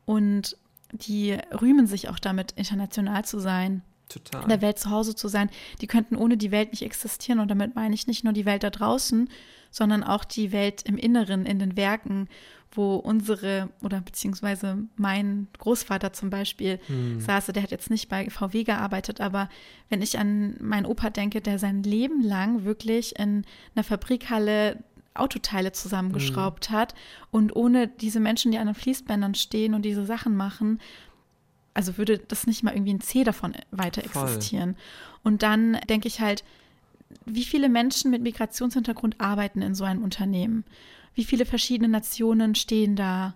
Und 0.06 0.58
die 0.92 1.38
rühmen 1.62 1.88
sich 1.88 2.10
auch 2.10 2.20
damit, 2.20 2.54
international 2.54 3.26
zu 3.26 3.40
sein. 3.40 3.82
Total. 4.14 4.44
in 4.44 4.50
der 4.50 4.62
Welt 4.62 4.80
zu 4.80 4.90
Hause 4.90 5.16
zu 5.16 5.28
sein. 5.28 5.50
Die 5.82 5.88
könnten 5.88 6.16
ohne 6.16 6.38
die 6.38 6.52
Welt 6.52 6.72
nicht 6.72 6.84
existieren. 6.84 7.40
Und 7.40 7.50
damit 7.50 7.76
meine 7.76 7.96
ich 7.96 8.08
nicht 8.08 8.24
nur 8.24 8.34
die 8.34 8.46
Welt 8.46 8.64
da 8.64 8.70
draußen, 8.70 9.30
sondern 9.72 10.04
auch 10.04 10.24
die 10.24 10.52
Welt 10.52 10.84
im 10.84 10.98
Inneren, 10.98 11.46
in 11.46 11.60
den 11.60 11.76
Werken, 11.76 12.28
wo 12.72 12.96
unsere 12.96 13.70
oder 13.82 14.02
beziehungsweise 14.02 14.78
mein 14.96 15.48
Großvater 15.58 16.14
zum 16.14 16.30
Beispiel 16.30 16.80
hm. 16.88 17.20
saß, 17.20 17.48
der 17.48 17.64
hat 17.64 17.72
jetzt 17.72 17.90
nicht 17.90 18.10
bei 18.10 18.30
VW 18.30 18.64
gearbeitet, 18.64 19.22
aber 19.22 19.50
wenn 19.90 20.02
ich 20.02 20.18
an 20.18 20.56
meinen 20.60 20.86
Opa 20.86 21.10
denke, 21.10 21.42
der 21.42 21.60
sein 21.60 21.84
Leben 21.84 22.24
lang 22.24 22.64
wirklich 22.66 23.18
in 23.20 23.46
einer 23.76 23.84
Fabrikhalle 23.84 24.84
Autoteile 25.16 25.72
zusammengeschraubt 25.72 26.70
hm. 26.70 26.76
hat 26.76 26.96
und 27.30 27.56
ohne 27.56 27.88
diese 27.88 28.20
Menschen, 28.20 28.52
die 28.52 28.58
an 28.58 28.66
den 28.66 28.76
Fließbändern 28.76 29.36
stehen 29.36 29.76
und 29.76 29.84
diese 29.84 30.06
Sachen 30.06 30.36
machen, 30.36 30.80
also 31.74 31.98
würde 31.98 32.20
das 32.20 32.48
nicht 32.48 32.64
mal 32.64 32.74
irgendwie 32.74 32.94
ein 32.94 33.02
C 33.02 33.24
davon 33.24 33.54
weiter 33.72 34.04
existieren. 34.04 34.76
Voll. 34.76 34.84
Und 35.24 35.44
dann 35.44 35.80
denke 35.90 36.08
ich 36.08 36.20
halt, 36.22 36.44
wie 37.26 37.44
viele 37.44 37.70
Menschen 37.70 38.12
mit 38.12 38.22
Migrationshintergrund 38.22 39.20
arbeiten 39.20 39.62
in 39.62 39.76
so 39.76 39.84
einem 39.84 40.04
Unternehmen? 40.04 40.64
Wie 41.16 41.24
viele 41.24 41.46
verschiedene 41.46 41.90
Nationen 41.90 42.56
stehen 42.56 42.96
da 42.96 43.36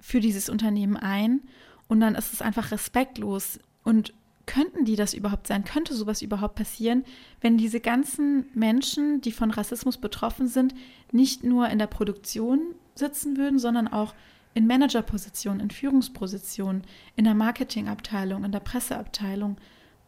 für 0.00 0.20
dieses 0.20 0.48
Unternehmen 0.48 0.96
ein? 0.96 1.40
Und 1.88 2.00
dann 2.00 2.14
ist 2.14 2.32
es 2.32 2.42
einfach 2.42 2.70
respektlos. 2.70 3.58
Und 3.84 4.12
könnten 4.46 4.84
die 4.84 4.96
das 4.96 5.14
überhaupt 5.14 5.46
sein? 5.46 5.64
Könnte 5.64 5.94
sowas 5.94 6.22
überhaupt 6.22 6.54
passieren, 6.56 7.04
wenn 7.40 7.58
diese 7.58 7.80
ganzen 7.80 8.46
Menschen, 8.54 9.20
die 9.20 9.32
von 9.32 9.50
Rassismus 9.50 9.98
betroffen 9.98 10.48
sind, 10.48 10.74
nicht 11.12 11.44
nur 11.44 11.68
in 11.68 11.78
der 11.78 11.86
Produktion 11.86 12.60
sitzen 12.94 13.36
würden, 13.36 13.58
sondern 13.58 13.88
auch 13.88 14.14
in 14.58 14.66
Managerpositionen, 14.66 15.60
in 15.60 15.70
Führungspositionen, 15.70 16.82
in 17.14 17.24
der 17.24 17.34
Marketingabteilung, 17.34 18.42
in 18.42 18.50
der 18.50 18.58
Presseabteilung. 18.58 19.56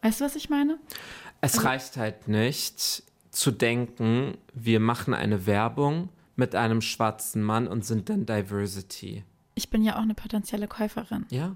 Weißt 0.01 0.19
du, 0.19 0.25
was 0.25 0.35
ich 0.35 0.49
meine? 0.49 0.77
Es 1.39 1.53
also, 1.53 1.67
reicht 1.67 1.95
halt 1.95 2.27
nicht 2.27 3.03
zu 3.29 3.51
denken, 3.51 4.37
wir 4.53 4.81
machen 4.81 5.13
eine 5.13 5.45
Werbung 5.45 6.09
mit 6.35 6.53
einem 6.53 6.81
schwarzen 6.81 7.41
Mann 7.41 7.65
und 7.65 7.85
sind 7.85 8.09
dann 8.09 8.25
Diversity. 8.25 9.23
Ich 9.55 9.69
bin 9.69 9.83
ja 9.83 9.95
auch 9.95 10.01
eine 10.01 10.15
potenzielle 10.15 10.67
Käuferin. 10.67 11.25
Ja. 11.29 11.55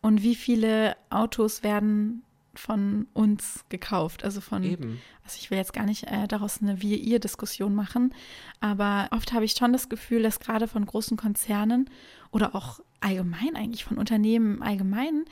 Und 0.00 0.22
wie 0.22 0.36
viele 0.36 0.96
Autos 1.10 1.64
werden 1.64 2.22
von 2.58 3.06
uns 3.12 3.64
gekauft. 3.68 4.24
Also 4.24 4.40
von, 4.40 4.62
Eben. 4.62 5.00
also 5.24 5.36
ich 5.38 5.50
will 5.50 5.58
jetzt 5.58 5.72
gar 5.72 5.84
nicht 5.86 6.04
äh, 6.04 6.26
daraus 6.28 6.60
eine 6.60 6.82
Wir-Ihr-Diskussion 6.82 7.74
machen, 7.74 8.14
aber 8.60 9.08
oft 9.10 9.32
habe 9.32 9.44
ich 9.44 9.52
schon 9.52 9.72
das 9.72 9.88
Gefühl, 9.88 10.22
dass 10.22 10.40
gerade 10.40 10.68
von 10.68 10.84
großen 10.84 11.16
Konzernen 11.16 11.90
oder 12.30 12.54
auch 12.54 12.80
allgemein 13.00 13.56
eigentlich 13.56 13.84
von 13.84 13.98
Unternehmen 13.98 14.62
allgemein 14.62 15.24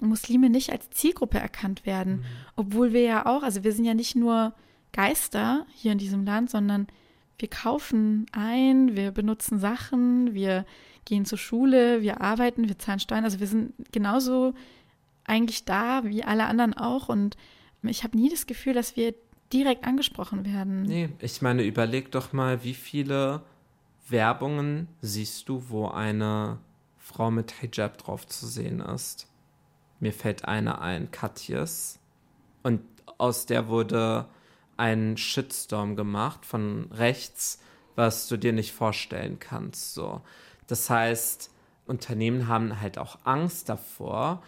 Muslime 0.00 0.50
nicht 0.50 0.70
als 0.70 0.90
Zielgruppe 0.90 1.38
erkannt 1.38 1.84
werden, 1.84 2.16
mhm. 2.16 2.24
obwohl 2.56 2.92
wir 2.92 3.02
ja 3.02 3.26
auch, 3.26 3.42
also 3.42 3.64
wir 3.64 3.72
sind 3.72 3.84
ja 3.84 3.94
nicht 3.94 4.16
nur 4.16 4.54
Geister 4.92 5.66
hier 5.74 5.92
in 5.92 5.98
diesem 5.98 6.24
Land, 6.24 6.50
sondern 6.50 6.86
wir 7.38 7.48
kaufen 7.48 8.26
ein, 8.32 8.96
wir 8.96 9.12
benutzen 9.12 9.58
Sachen, 9.58 10.34
wir 10.34 10.64
gehen 11.04 11.24
zur 11.24 11.38
Schule, 11.38 12.02
wir 12.02 12.20
arbeiten, 12.20 12.68
wir 12.68 12.78
zahlen 12.78 13.00
Steuern. 13.00 13.24
Also 13.24 13.40
wir 13.40 13.46
sind 13.46 13.72
genauso 13.92 14.54
eigentlich 15.30 15.64
da, 15.64 16.04
wie 16.04 16.24
alle 16.24 16.46
anderen 16.46 16.74
auch. 16.74 17.08
Und 17.08 17.36
ich 17.82 18.04
habe 18.04 18.18
nie 18.18 18.28
das 18.28 18.46
Gefühl, 18.46 18.74
dass 18.74 18.96
wir 18.96 19.14
direkt 19.52 19.84
angesprochen 19.84 20.44
werden. 20.44 20.82
Nee, 20.82 21.08
ich 21.20 21.40
meine, 21.40 21.62
überleg 21.62 22.10
doch 22.10 22.32
mal, 22.32 22.62
wie 22.64 22.74
viele 22.74 23.42
Werbungen 24.08 24.88
siehst 25.00 25.48
du, 25.48 25.64
wo 25.68 25.88
eine 25.88 26.58
Frau 26.98 27.30
mit 27.30 27.52
Hijab 27.60 27.98
drauf 27.98 28.26
zu 28.26 28.46
sehen 28.46 28.80
ist. 28.80 29.28
Mir 29.98 30.12
fällt 30.12 30.44
eine 30.44 30.80
ein, 30.80 31.10
Katjes. 31.10 31.98
Und 32.62 32.82
aus 33.18 33.46
der 33.46 33.68
wurde 33.68 34.26
ein 34.76 35.16
Shitstorm 35.16 35.96
gemacht 35.96 36.46
von 36.46 36.90
rechts, 36.92 37.60
was 37.96 38.28
du 38.28 38.36
dir 38.36 38.52
nicht 38.52 38.72
vorstellen 38.72 39.38
kannst. 39.38 39.94
So. 39.94 40.22
Das 40.66 40.88
heißt, 40.88 41.50
Unternehmen 41.86 42.48
haben 42.48 42.80
halt 42.80 42.98
auch 42.98 43.18
Angst 43.24 43.68
davor, 43.68 44.42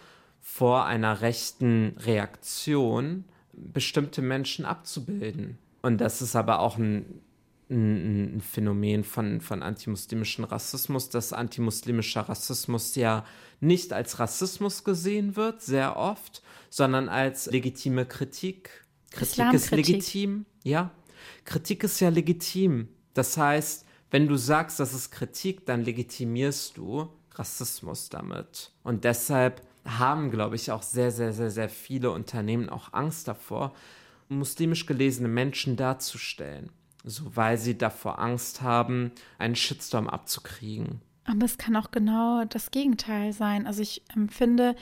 vor 0.45 0.85
einer 0.85 1.21
rechten 1.21 1.95
Reaktion 1.99 3.23
bestimmte 3.53 4.21
Menschen 4.21 4.65
abzubilden. 4.65 5.57
Und 5.81 6.01
das 6.01 6.21
ist 6.21 6.35
aber 6.35 6.59
auch 6.59 6.77
ein, 6.77 7.21
ein, 7.69 8.35
ein 8.35 8.41
Phänomen 8.41 9.05
von, 9.05 9.39
von 9.39 9.63
antimuslimischem 9.63 10.43
Rassismus, 10.43 11.09
dass 11.09 11.31
antimuslimischer 11.31 12.21
Rassismus 12.21 12.95
ja 12.95 13.25
nicht 13.61 13.93
als 13.93 14.19
Rassismus 14.19 14.83
gesehen 14.83 15.37
wird, 15.37 15.61
sehr 15.61 15.95
oft, 15.95 16.43
sondern 16.69 17.07
als 17.07 17.49
legitime 17.49 18.05
Kritik. 18.05 18.85
Kritik 19.11 19.53
ist 19.53 19.71
legitim, 19.71 20.45
ja. 20.63 20.91
Kritik 21.45 21.85
ist 21.85 22.01
ja 22.01 22.09
legitim. 22.09 22.89
Das 23.13 23.37
heißt, 23.37 23.85
wenn 24.11 24.27
du 24.27 24.35
sagst, 24.35 24.81
das 24.81 24.93
ist 24.93 25.11
Kritik, 25.11 25.65
dann 25.65 25.85
legitimierst 25.85 26.75
du 26.75 27.07
Rassismus 27.35 28.09
damit. 28.09 28.71
Und 28.83 29.05
deshalb 29.05 29.61
haben, 29.85 30.31
glaube 30.31 30.55
ich, 30.55 30.71
auch 30.71 30.81
sehr, 30.81 31.11
sehr, 31.11 31.33
sehr, 31.33 31.51
sehr 31.51 31.69
viele 31.69 32.11
Unternehmen 32.11 32.69
auch 32.69 32.93
Angst 32.93 33.27
davor, 33.27 33.73
muslimisch 34.29 34.85
gelesene 34.85 35.27
Menschen 35.27 35.75
darzustellen. 35.75 36.69
So, 37.03 37.35
weil 37.35 37.57
sie 37.57 37.77
davor 37.77 38.19
Angst 38.19 38.61
haben, 38.61 39.11
einen 39.37 39.55
Shitstorm 39.55 40.07
abzukriegen. 40.07 41.01
Aber 41.25 41.45
es 41.45 41.57
kann 41.57 41.75
auch 41.75 41.91
genau 41.91 42.45
das 42.45 42.71
Gegenteil 42.71 43.33
sein. 43.33 43.67
Also 43.67 43.81
ich 43.81 44.03
empfinde, 44.13 44.75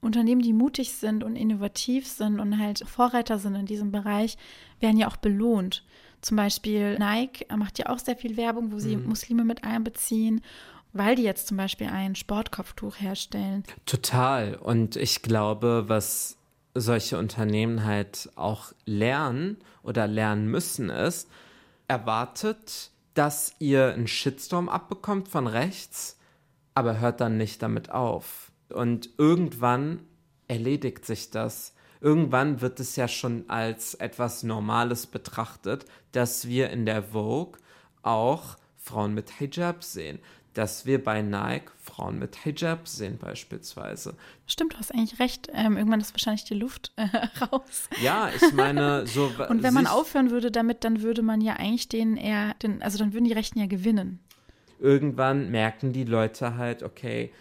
Unternehmen, 0.00 0.42
die 0.42 0.52
mutig 0.52 0.92
sind 0.92 1.24
und 1.24 1.36
innovativ 1.36 2.06
sind 2.06 2.38
und 2.38 2.58
halt 2.58 2.84
Vorreiter 2.86 3.38
sind 3.38 3.54
in 3.54 3.66
diesem 3.66 3.90
Bereich, 3.90 4.36
werden 4.80 4.96
ja 4.96 5.08
auch 5.08 5.16
belohnt. 5.16 5.84
Zum 6.20 6.36
Beispiel 6.36 6.98
Nike 6.98 7.46
macht 7.56 7.78
ja 7.78 7.86
auch 7.86 7.98
sehr 7.98 8.16
viel 8.16 8.36
Werbung, 8.36 8.72
wo 8.72 8.78
sie 8.78 8.96
mhm. 8.96 9.06
Muslime 9.06 9.44
mit 9.44 9.64
einbeziehen 9.64 10.40
weil 10.92 11.16
die 11.16 11.22
jetzt 11.22 11.48
zum 11.48 11.56
Beispiel 11.56 11.88
ein 11.88 12.14
Sportkopftuch 12.14 12.96
herstellen. 13.00 13.64
Total. 13.86 14.54
Und 14.56 14.96
ich 14.96 15.22
glaube, 15.22 15.84
was 15.86 16.36
solche 16.74 17.18
Unternehmen 17.18 17.84
halt 17.84 18.30
auch 18.36 18.72
lernen 18.84 19.58
oder 19.82 20.06
lernen 20.06 20.48
müssen, 20.48 20.90
ist, 20.90 21.28
erwartet, 21.88 22.90
dass 23.14 23.54
ihr 23.58 23.94
einen 23.94 24.06
Shitstorm 24.06 24.68
abbekommt 24.68 25.28
von 25.28 25.46
rechts, 25.46 26.18
aber 26.74 27.00
hört 27.00 27.20
dann 27.20 27.36
nicht 27.36 27.62
damit 27.62 27.90
auf. 27.90 28.52
Und 28.68 29.10
irgendwann 29.18 30.00
erledigt 30.46 31.04
sich 31.04 31.30
das. 31.30 31.74
Irgendwann 32.00 32.60
wird 32.60 32.78
es 32.78 32.94
ja 32.96 33.08
schon 33.08 33.48
als 33.48 33.94
etwas 33.94 34.44
Normales 34.44 35.06
betrachtet, 35.06 35.84
dass 36.12 36.46
wir 36.46 36.70
in 36.70 36.86
der 36.86 37.02
Vogue 37.02 37.58
auch 38.02 38.56
Frauen 38.76 39.14
mit 39.14 39.30
Hijab 39.38 39.82
sehen 39.82 40.20
dass 40.54 40.86
wir 40.86 41.02
bei 41.02 41.22
Nike 41.22 41.70
Frauen 41.82 42.18
mit 42.18 42.44
Hijab 42.44 42.88
sehen 42.88 43.18
beispielsweise. 43.18 44.14
Stimmt, 44.46 44.74
du 44.74 44.78
hast 44.78 44.92
eigentlich 44.92 45.18
recht. 45.20 45.48
Ähm, 45.52 45.76
irgendwann 45.76 46.00
ist 46.00 46.12
wahrscheinlich 46.12 46.44
die 46.44 46.54
Luft 46.54 46.92
äh, 46.96 47.06
raus. 47.44 47.88
Ja, 48.02 48.30
ich 48.34 48.52
meine, 48.52 49.06
so. 49.06 49.30
Und 49.48 49.62
wenn 49.62 49.74
man 49.74 49.86
aufhören 49.86 50.30
würde 50.30 50.50
damit, 50.50 50.84
dann 50.84 51.02
würde 51.02 51.22
man 51.22 51.40
ja 51.40 51.54
eigentlich 51.54 51.88
den 51.88 52.16
eher, 52.16 52.54
den, 52.54 52.82
also 52.82 52.98
dann 52.98 53.12
würden 53.12 53.24
die 53.24 53.32
Rechten 53.32 53.58
ja 53.58 53.66
gewinnen. 53.66 54.20
Irgendwann 54.80 55.50
merken 55.50 55.92
die 55.92 56.04
Leute 56.04 56.56
halt, 56.56 56.82
okay, 56.82 57.32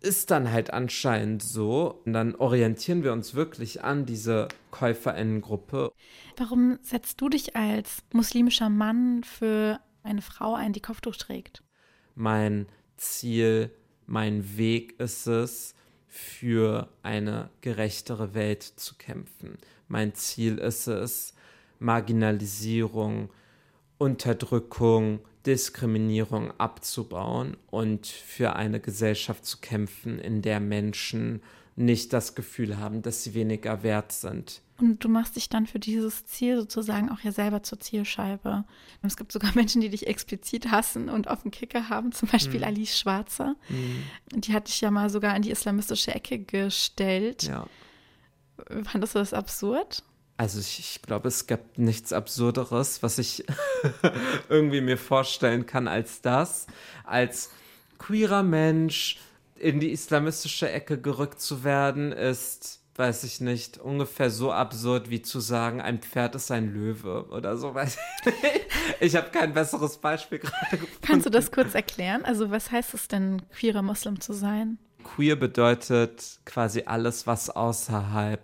ist 0.00 0.30
dann 0.30 0.50
halt 0.50 0.72
anscheinend 0.72 1.42
so. 1.42 2.02
Und 2.04 2.12
dann 2.12 2.34
orientieren 2.34 3.04
wir 3.04 3.12
uns 3.12 3.34
wirklich 3.34 3.82
an 3.82 4.06
diese 4.06 4.48
KäuferInnen-Gruppe. 4.70 5.92
Warum 6.36 6.78
setzt 6.82 7.20
du 7.20 7.28
dich 7.28 7.56
als 7.56 8.02
muslimischer 8.12 8.68
Mann 8.68 9.24
für 9.24 9.80
eine 10.02 10.22
Frau 10.22 10.54
ein, 10.54 10.72
die 10.72 10.80
Kopftuch 10.80 11.16
trägt? 11.16 11.62
Mein 12.14 12.66
Ziel, 12.96 13.70
mein 14.06 14.56
Weg 14.56 14.98
ist 15.00 15.26
es, 15.26 15.74
für 16.08 16.88
eine 17.02 17.48
gerechtere 17.62 18.34
Welt 18.34 18.62
zu 18.62 18.96
kämpfen. 18.96 19.56
Mein 19.88 20.14
Ziel 20.14 20.58
ist 20.58 20.86
es, 20.86 21.34
Marginalisierung, 21.78 23.30
Unterdrückung, 23.98 25.20
Diskriminierung 25.46 26.52
abzubauen 26.58 27.56
und 27.70 28.06
für 28.06 28.56
eine 28.56 28.78
Gesellschaft 28.78 29.44
zu 29.44 29.58
kämpfen, 29.58 30.18
in 30.18 30.42
der 30.42 30.60
Menschen 30.60 31.42
nicht 31.76 32.12
das 32.12 32.34
Gefühl 32.34 32.78
haben, 32.78 33.02
dass 33.02 33.24
sie 33.24 33.34
weniger 33.34 33.82
wert 33.82 34.12
sind. 34.12 34.60
Und 34.82 35.04
du 35.04 35.08
machst 35.08 35.36
dich 35.36 35.48
dann 35.48 35.68
für 35.68 35.78
dieses 35.78 36.26
Ziel 36.26 36.56
sozusagen 36.56 37.08
auch 37.08 37.20
ja 37.20 37.30
selber 37.30 37.62
zur 37.62 37.78
Zielscheibe. 37.78 38.64
Es 39.02 39.16
gibt 39.16 39.30
sogar 39.30 39.52
Menschen, 39.54 39.80
die 39.80 39.90
dich 39.90 40.08
explizit 40.08 40.72
hassen 40.72 41.08
und 41.08 41.28
auf 41.28 41.42
den 41.42 41.52
Kicker 41.52 41.88
haben, 41.88 42.10
zum 42.10 42.28
Beispiel 42.28 42.58
mhm. 42.58 42.66
Alice 42.66 42.98
Schwarzer. 42.98 43.54
Mhm. 43.68 44.02
Die 44.40 44.52
hat 44.52 44.66
dich 44.66 44.80
ja 44.80 44.90
mal 44.90 45.08
sogar 45.08 45.36
in 45.36 45.42
die 45.42 45.52
islamistische 45.52 46.12
Ecke 46.12 46.40
gestellt. 46.40 47.44
Ja. 47.44 47.68
Fandest 48.82 49.14
du 49.14 49.20
das 49.20 49.32
absurd? 49.32 50.02
Also 50.36 50.58
ich, 50.58 50.80
ich 50.80 51.02
glaube, 51.02 51.28
es 51.28 51.46
gibt 51.46 51.78
nichts 51.78 52.12
Absurderes, 52.12 53.04
was 53.04 53.18
ich 53.18 53.44
irgendwie 54.48 54.80
mir 54.80 54.98
vorstellen 54.98 55.64
kann 55.64 55.86
als 55.86 56.22
das, 56.22 56.66
als 57.04 57.50
queerer 57.98 58.42
Mensch 58.42 59.20
in 59.54 59.78
die 59.78 59.92
islamistische 59.92 60.68
Ecke 60.68 61.00
gerückt 61.00 61.40
zu 61.40 61.62
werden, 61.62 62.10
ist, 62.10 62.81
weiß 62.96 63.24
ich 63.24 63.40
nicht, 63.40 63.78
ungefähr 63.78 64.30
so 64.30 64.52
absurd 64.52 65.08
wie 65.08 65.22
zu 65.22 65.40
sagen, 65.40 65.80
ein 65.80 66.00
Pferd 66.00 66.34
ist 66.34 66.50
ein 66.50 66.72
Löwe 66.72 67.26
oder 67.30 67.56
so. 67.56 67.74
Weiß 67.74 67.96
ich 67.96 68.32
ich 69.00 69.16
habe 69.16 69.30
kein 69.30 69.54
besseres 69.54 69.96
Beispiel 69.98 70.38
gerade 70.38 70.78
gefunden. 70.78 70.98
Kannst 71.00 71.26
du 71.26 71.30
das 71.30 71.50
kurz 71.50 71.74
erklären? 71.74 72.24
Also 72.24 72.50
was 72.50 72.70
heißt 72.70 72.94
es 72.94 73.08
denn, 73.08 73.42
queerer 73.50 73.82
Muslim 73.82 74.20
zu 74.20 74.32
sein? 74.32 74.78
Queer 75.04 75.36
bedeutet 75.36 76.40
quasi 76.44 76.84
alles, 76.86 77.26
was 77.26 77.50
außerhalb 77.50 78.40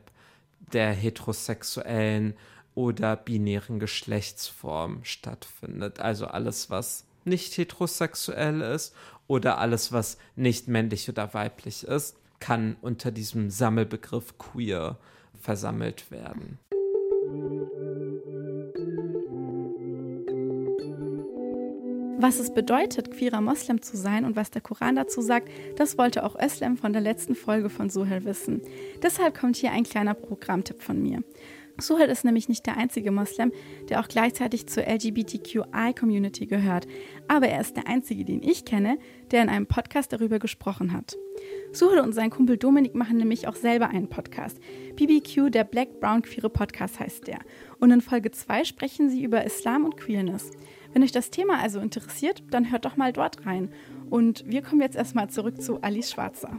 der 0.72 0.92
heterosexuellen 0.92 2.34
oder 2.74 3.16
binären 3.16 3.78
Geschlechtsform 3.78 5.04
stattfindet. 5.04 6.00
Also 6.00 6.26
alles, 6.26 6.70
was 6.70 7.04
nicht 7.24 7.56
heterosexuell 7.56 8.60
ist 8.60 8.94
oder 9.26 9.58
alles, 9.58 9.92
was 9.92 10.18
nicht 10.36 10.68
männlich 10.68 11.08
oder 11.08 11.34
weiblich 11.34 11.84
ist, 11.84 12.16
kann 12.40 12.76
unter 12.80 13.10
diesem 13.10 13.50
Sammelbegriff 13.50 14.38
queer 14.38 14.98
versammelt 15.34 16.10
werden. 16.10 16.58
Was 22.20 22.40
es 22.40 22.52
bedeutet, 22.52 23.12
queerer 23.12 23.40
Moslem 23.40 23.80
zu 23.80 23.96
sein 23.96 24.24
und 24.24 24.34
was 24.34 24.50
der 24.50 24.60
Koran 24.60 24.96
dazu 24.96 25.20
sagt, 25.20 25.48
das 25.76 25.96
wollte 25.98 26.24
auch 26.24 26.34
Özlem 26.34 26.76
von 26.76 26.92
der 26.92 27.00
letzten 27.00 27.36
Folge 27.36 27.70
von 27.70 27.90
Suhel 27.90 28.24
wissen. 28.24 28.60
Deshalb 29.02 29.38
kommt 29.38 29.54
hier 29.54 29.70
ein 29.70 29.84
kleiner 29.84 30.14
Programmtipp 30.14 30.82
von 30.82 31.00
mir. 31.00 31.22
Suhel 31.80 32.08
ist 32.08 32.24
nämlich 32.24 32.48
nicht 32.48 32.66
der 32.66 32.76
einzige 32.76 33.12
Moslem, 33.12 33.52
der 33.88 34.00
auch 34.00 34.08
gleichzeitig 34.08 34.66
zur 34.66 34.84
LGBTQI-Community 34.84 36.46
gehört, 36.46 36.88
aber 37.28 37.48
er 37.48 37.60
ist 37.60 37.76
der 37.76 37.86
einzige, 37.86 38.24
den 38.24 38.42
ich 38.42 38.64
kenne, 38.64 38.98
der 39.30 39.42
in 39.42 39.48
einem 39.48 39.66
Podcast 39.66 40.12
darüber 40.12 40.38
gesprochen 40.38 40.92
hat. 40.92 41.16
Suhel 41.72 42.00
und 42.00 42.12
sein 42.12 42.30
Kumpel 42.30 42.56
Dominik 42.56 42.94
machen 42.94 43.18
nämlich 43.18 43.46
auch 43.46 43.54
selber 43.54 43.88
einen 43.88 44.08
Podcast. 44.08 44.58
BBQ, 44.96 45.50
der 45.50 45.64
Black 45.64 46.00
Brown 46.00 46.22
Queere 46.22 46.50
Podcast 46.50 46.98
heißt 46.98 47.26
der. 47.26 47.38
Und 47.78 47.92
in 47.92 48.00
Folge 48.00 48.30
2 48.30 48.64
sprechen 48.64 49.08
sie 49.08 49.22
über 49.22 49.44
Islam 49.44 49.84
und 49.84 49.96
Queerness. 49.96 50.50
Wenn 50.92 51.02
euch 51.02 51.12
das 51.12 51.30
Thema 51.30 51.60
also 51.60 51.78
interessiert, 51.80 52.42
dann 52.50 52.72
hört 52.72 52.86
doch 52.86 52.96
mal 52.96 53.12
dort 53.12 53.46
rein. 53.46 53.70
Und 54.10 54.44
wir 54.46 54.62
kommen 54.62 54.80
jetzt 54.80 54.96
erstmal 54.96 55.30
zurück 55.30 55.62
zu 55.62 55.80
Alice 55.82 56.10
Schwarzer. 56.10 56.58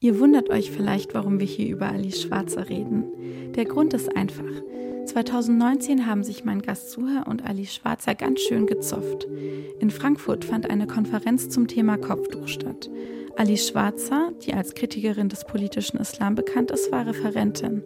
Ihr 0.00 0.20
wundert 0.20 0.48
euch 0.48 0.70
vielleicht, 0.70 1.12
warum 1.14 1.40
wir 1.40 1.46
hier 1.46 1.68
über 1.68 1.88
Alice 1.88 2.22
Schwarzer 2.22 2.68
reden. 2.68 3.04
Der 3.56 3.64
Grund 3.64 3.94
ist 3.94 4.16
einfach. 4.16 4.44
2019 5.06 6.06
haben 6.06 6.22
sich 6.22 6.44
mein 6.44 6.62
Gast 6.62 6.92
Suha 6.92 7.22
und 7.22 7.44
Alice 7.44 7.74
Schwarzer 7.74 8.14
ganz 8.14 8.40
schön 8.40 8.66
gezofft. 8.66 9.26
In 9.80 9.90
Frankfurt 9.90 10.44
fand 10.44 10.70
eine 10.70 10.86
Konferenz 10.86 11.48
zum 11.48 11.66
Thema 11.66 11.96
Kopftuch 11.96 12.46
statt. 12.46 12.88
Alice 13.36 13.68
Schwarzer, 13.68 14.30
die 14.42 14.54
als 14.54 14.74
Kritikerin 14.74 15.30
des 15.30 15.44
politischen 15.44 15.98
Islam 15.98 16.36
bekannt 16.36 16.70
ist, 16.70 16.92
war 16.92 17.04
Referentin 17.04 17.82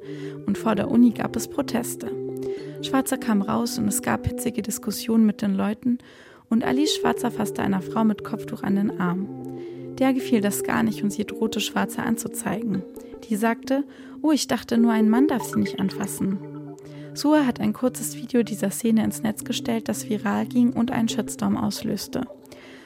und 0.46 0.58
vor 0.58 0.74
der 0.74 0.90
Uni 0.90 1.12
gab 1.12 1.34
es 1.34 1.48
Proteste. 1.48 2.10
Schwarzer 2.82 3.16
kam 3.16 3.40
raus 3.40 3.78
und 3.78 3.88
es 3.88 4.02
gab 4.02 4.26
hitzige 4.26 4.60
Diskussionen 4.60 5.24
mit 5.24 5.40
den 5.40 5.54
Leuten 5.54 5.96
und 6.50 6.62
Alice 6.62 6.94
Schwarzer 6.94 7.30
fasste 7.30 7.62
einer 7.62 7.80
Frau 7.80 8.04
mit 8.04 8.22
Kopftuch 8.22 8.62
an 8.62 8.76
den 8.76 9.00
Arm. 9.00 9.28
Der 9.98 10.12
gefiel 10.12 10.40
das 10.40 10.62
gar 10.62 10.82
nicht 10.82 11.02
und 11.02 11.12
sie 11.12 11.24
drohte 11.24 11.60
Schwarzer 11.60 12.04
anzuzeigen. 12.04 12.82
Die 13.28 13.36
sagte, 13.36 13.84
oh, 14.20 14.32
ich 14.32 14.48
dachte 14.48 14.78
nur 14.78 14.92
ein 14.92 15.08
Mann 15.08 15.28
darf 15.28 15.44
sie 15.44 15.58
nicht 15.58 15.78
anfassen. 15.80 16.38
Sua 17.14 17.44
hat 17.44 17.60
ein 17.60 17.72
kurzes 17.72 18.16
Video 18.16 18.42
dieser 18.42 18.70
Szene 18.70 19.04
ins 19.04 19.22
Netz 19.22 19.44
gestellt, 19.44 19.88
das 19.88 20.08
viral 20.08 20.46
ging 20.46 20.72
und 20.72 20.90
einen 20.90 21.08
Shitstorm 21.08 21.56
auslöste. 21.56 22.22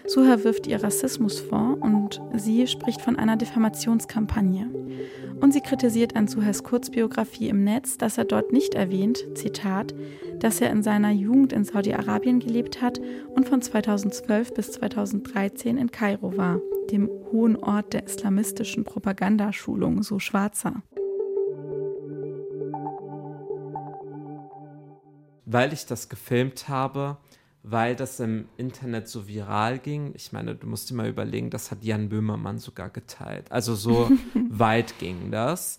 Suha 0.08 0.44
wirft 0.44 0.66
ihr 0.68 0.82
Rassismus 0.82 1.40
vor 1.40 1.78
und 1.80 2.20
sie 2.34 2.66
spricht 2.66 3.00
von 3.00 3.16
einer 3.16 3.36
Diffamationskampagne. 3.36 4.68
Und 5.40 5.52
sie 5.52 5.60
kritisiert 5.60 6.14
an 6.16 6.28
Suhas 6.28 6.62
Kurzbiografie 6.62 7.48
im 7.48 7.64
Netz, 7.64 7.98
dass 7.98 8.16
er 8.16 8.24
dort 8.24 8.52
nicht 8.52 8.74
erwähnt, 8.74 9.26
Zitat, 9.34 9.94
dass 10.38 10.60
er 10.60 10.70
in 10.70 10.82
seiner 10.82 11.10
Jugend 11.10 11.52
in 11.52 11.64
Saudi-Arabien 11.64 12.40
gelebt 12.40 12.80
hat 12.80 13.00
und 13.34 13.48
von 13.48 13.60
2012 13.60 14.54
bis 14.54 14.72
2013 14.72 15.76
in 15.76 15.90
Kairo 15.90 16.36
war, 16.36 16.60
dem 16.90 17.08
hohen 17.32 17.56
Ort 17.56 17.92
der 17.92 18.04
islamistischen 18.04 18.84
Propagandaschulung, 18.84 20.02
so 20.02 20.18
Schwarzer. 20.18 20.82
Weil 25.44 25.72
ich 25.72 25.86
das 25.86 26.08
gefilmt 26.08 26.68
habe, 26.68 27.18
weil 27.62 27.96
das 27.96 28.20
im 28.20 28.48
Internet 28.56 29.08
so 29.08 29.26
viral 29.26 29.78
ging. 29.78 30.12
Ich 30.14 30.32
meine, 30.32 30.54
du 30.54 30.68
musst 30.68 30.88
dir 30.88 30.94
mal 30.94 31.08
überlegen, 31.08 31.50
das 31.50 31.72
hat 31.72 31.82
Jan 31.82 32.08
Böhmermann 32.08 32.58
sogar 32.58 32.90
geteilt. 32.90 33.50
Also 33.50 33.74
so 33.74 34.10
weit 34.48 34.98
ging 34.98 35.32
das. 35.32 35.78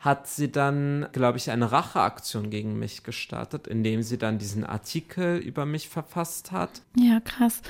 Hat 0.00 0.26
sie 0.26 0.50
dann, 0.50 1.06
glaube 1.12 1.38
ich, 1.38 1.50
eine 1.50 1.70
Racheaktion 1.70 2.50
gegen 2.50 2.78
mich 2.78 3.04
gestartet, 3.04 3.66
indem 3.66 4.02
sie 4.02 4.18
dann 4.18 4.38
diesen 4.38 4.64
Artikel 4.64 5.38
über 5.38 5.64
mich 5.64 5.88
verfasst 5.88 6.52
hat. 6.52 6.82
Ja, 6.96 7.20
krass. 7.20 7.62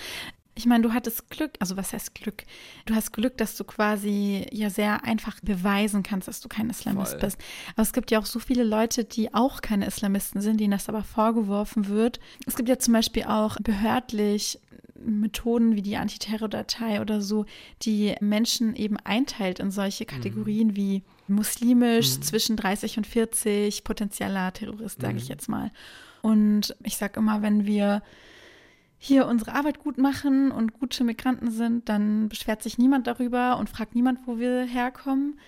Ich 0.59 0.67
meine, 0.67 0.83
du 0.83 0.93
hattest 0.93 1.31
Glück, 1.31 1.53
also 1.61 1.77
was 1.77 1.93
heißt 1.93 2.17
Glück? 2.17 2.43
Du 2.85 2.97
hast 2.97 3.13
Glück, 3.13 3.37
dass 3.39 3.57
du 3.57 3.63
quasi 3.63 4.45
ja 4.51 4.71
sehr 4.71 5.05
einfach 5.05 5.39
beweisen 5.41 6.03
kannst, 6.03 6.27
dass 6.27 6.41
du 6.41 6.49
kein 6.49 6.69
Islamist 6.69 7.13
Voll. 7.13 7.21
bist. 7.21 7.39
Aber 7.75 7.83
es 7.83 7.93
gibt 7.93 8.11
ja 8.11 8.19
auch 8.19 8.27
so 8.27 8.41
viele 8.41 8.65
Leute, 8.65 9.05
die 9.05 9.33
auch 9.33 9.63
keine 9.63 9.87
Islamisten 9.87 10.41
sind, 10.41 10.59
denen 10.59 10.73
das 10.73 10.89
aber 10.89 11.05
vorgeworfen 11.05 11.87
wird. 11.87 12.19
Es 12.45 12.57
gibt 12.57 12.69
ja 12.69 12.77
zum 12.77 12.93
Beispiel 12.93 13.23
auch 13.23 13.57
behördlich 13.61 14.59
Methoden 15.01 15.77
wie 15.77 15.83
die 15.83 15.97
Antiterror-Datei 15.97 17.01
oder 17.01 17.21
so, 17.21 17.47
die 17.83 18.17
Menschen 18.21 18.75
eben 18.75 18.97
einteilt 18.97 19.61
in 19.61 19.71
solche 19.71 20.03
mhm. 20.05 20.09
Kategorien 20.09 20.69
mhm. 20.69 20.77
wie 20.77 21.03
muslimisch, 21.29 22.17
mhm. 22.17 22.23
zwischen 22.23 22.57
30 22.57 22.97
und 22.97 23.07
40, 23.07 23.85
potenzieller 23.85 24.53
Terrorist, 24.53 25.01
sage 25.01 25.13
mhm. 25.13 25.19
ich 25.21 25.29
jetzt 25.29 25.49
mal. 25.49 25.71
Und 26.21 26.75
ich 26.83 26.97
sage 26.97 27.21
immer, 27.21 27.43
wenn 27.43 27.65
wir 27.65 28.03
hier 28.99 29.27
unsere 29.27 29.55
Arbeit 29.55 29.79
gut 29.79 29.97
machen 29.97 30.51
und 30.51 30.73
gute 30.73 31.05
Migranten 31.05 31.51
sind, 31.51 31.89
dann 31.89 32.29
beschwert 32.29 32.63
sich 32.63 32.79
niemand 32.79 33.07
darüber 33.07 33.57
und 33.59 33.71
fragt 33.71 33.95
niemand, 33.95 34.27
wo 34.27 34.39
wir 34.39 34.65
herkommen. 34.65 35.39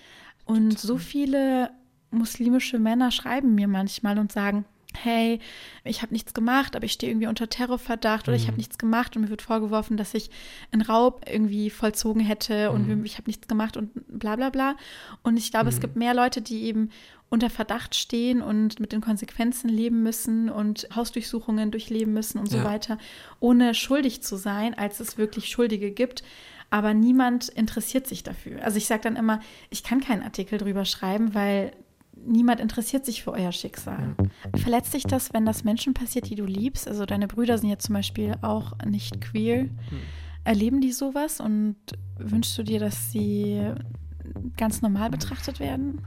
Und 0.45 0.79
so 0.79 0.97
viele 0.97 1.71
muslimische 2.11 2.79
Männer 2.79 3.11
schreiben 3.11 3.53
mir 3.55 3.67
manchmal 3.67 4.17
und 4.19 4.31
sagen, 4.31 4.65
hey, 4.97 5.39
ich 5.83 6.01
habe 6.01 6.13
nichts 6.13 6.33
gemacht, 6.33 6.75
aber 6.75 6.85
ich 6.85 6.91
stehe 6.93 7.11
irgendwie 7.11 7.27
unter 7.27 7.49
Terrorverdacht 7.49 8.27
oder 8.27 8.37
mhm. 8.37 8.41
ich 8.43 8.47
habe 8.47 8.57
nichts 8.57 8.77
gemacht 8.77 9.15
und 9.15 9.23
mir 9.23 9.29
wird 9.29 9.41
vorgeworfen, 9.41 9.97
dass 9.97 10.13
ich 10.13 10.29
einen 10.71 10.81
Raub 10.81 11.25
irgendwie 11.31 11.69
vollzogen 11.69 12.21
hätte 12.21 12.71
und 12.71 12.87
mhm. 12.87 13.05
ich 13.05 13.17
habe 13.17 13.29
nichts 13.29 13.47
gemacht 13.47 13.77
und 13.77 13.91
bla 14.07 14.35
bla 14.35 14.49
bla. 14.49 14.75
Und 15.23 15.37
ich 15.37 15.51
glaube, 15.51 15.65
mhm. 15.65 15.69
es 15.71 15.79
gibt 15.79 15.95
mehr 15.95 16.13
Leute, 16.13 16.41
die 16.41 16.63
eben 16.63 16.89
unter 17.29 17.49
Verdacht 17.49 17.95
stehen 17.95 18.41
und 18.41 18.81
mit 18.81 18.91
den 18.91 18.99
Konsequenzen 18.99 19.69
leben 19.69 20.03
müssen 20.03 20.49
und 20.49 20.89
Hausdurchsuchungen 20.93 21.71
durchleben 21.71 22.13
müssen 22.13 22.37
und 22.37 22.51
ja. 22.51 22.59
so 22.59 22.65
weiter, 22.65 22.97
ohne 23.39 23.73
schuldig 23.73 24.21
zu 24.21 24.35
sein, 24.35 24.73
als 24.73 24.99
es 24.99 25.17
wirklich 25.17 25.47
Schuldige 25.47 25.91
gibt. 25.91 26.23
Aber 26.69 26.93
niemand 26.93 27.47
interessiert 27.47 28.05
sich 28.05 28.23
dafür. 28.23 28.63
Also 28.63 28.77
ich 28.77 28.85
sage 28.85 29.03
dann 29.03 29.15
immer, 29.15 29.39
ich 29.69 29.83
kann 29.83 30.01
keinen 30.01 30.23
Artikel 30.23 30.57
drüber 30.57 30.83
schreiben, 30.83 31.33
weil 31.33 31.71
niemand 32.25 32.59
interessiert 32.59 33.05
sich 33.05 33.23
für 33.23 33.31
euer 33.31 33.51
Schicksal. 33.51 34.15
Verletzt 34.55 34.93
dich 34.93 35.03
das, 35.03 35.33
wenn 35.33 35.45
das 35.45 35.63
Menschen 35.63 35.93
passiert, 35.93 36.29
die 36.29 36.35
du 36.35 36.45
liebst? 36.45 36.87
Also 36.87 37.05
deine 37.05 37.27
Brüder 37.27 37.57
sind 37.57 37.69
ja 37.69 37.79
zum 37.79 37.93
Beispiel 37.93 38.35
auch 38.41 38.73
nicht 38.85 39.21
queer. 39.21 39.69
Erleben 40.43 40.81
die 40.81 40.91
sowas 40.91 41.39
und 41.39 41.75
wünschst 42.17 42.57
du 42.57 42.63
dir, 42.63 42.79
dass 42.79 43.11
sie 43.11 43.61
ganz 44.57 44.81
normal 44.81 45.09
betrachtet 45.09 45.59
werden? 45.59 46.01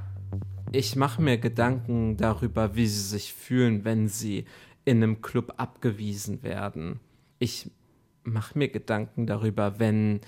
Ich 0.72 0.96
mache 0.96 1.22
mir 1.22 1.38
Gedanken 1.38 2.16
darüber, 2.16 2.74
wie 2.74 2.86
sie 2.86 3.02
sich 3.02 3.32
fühlen, 3.32 3.84
wenn 3.84 4.08
sie 4.08 4.44
in 4.84 5.02
einem 5.02 5.22
Club 5.22 5.54
abgewiesen 5.56 6.42
werden. 6.42 6.98
Ich 7.38 7.70
mache 8.24 8.58
mir 8.58 8.68
Gedanken 8.68 9.26
darüber, 9.26 9.78
wenn 9.78 10.20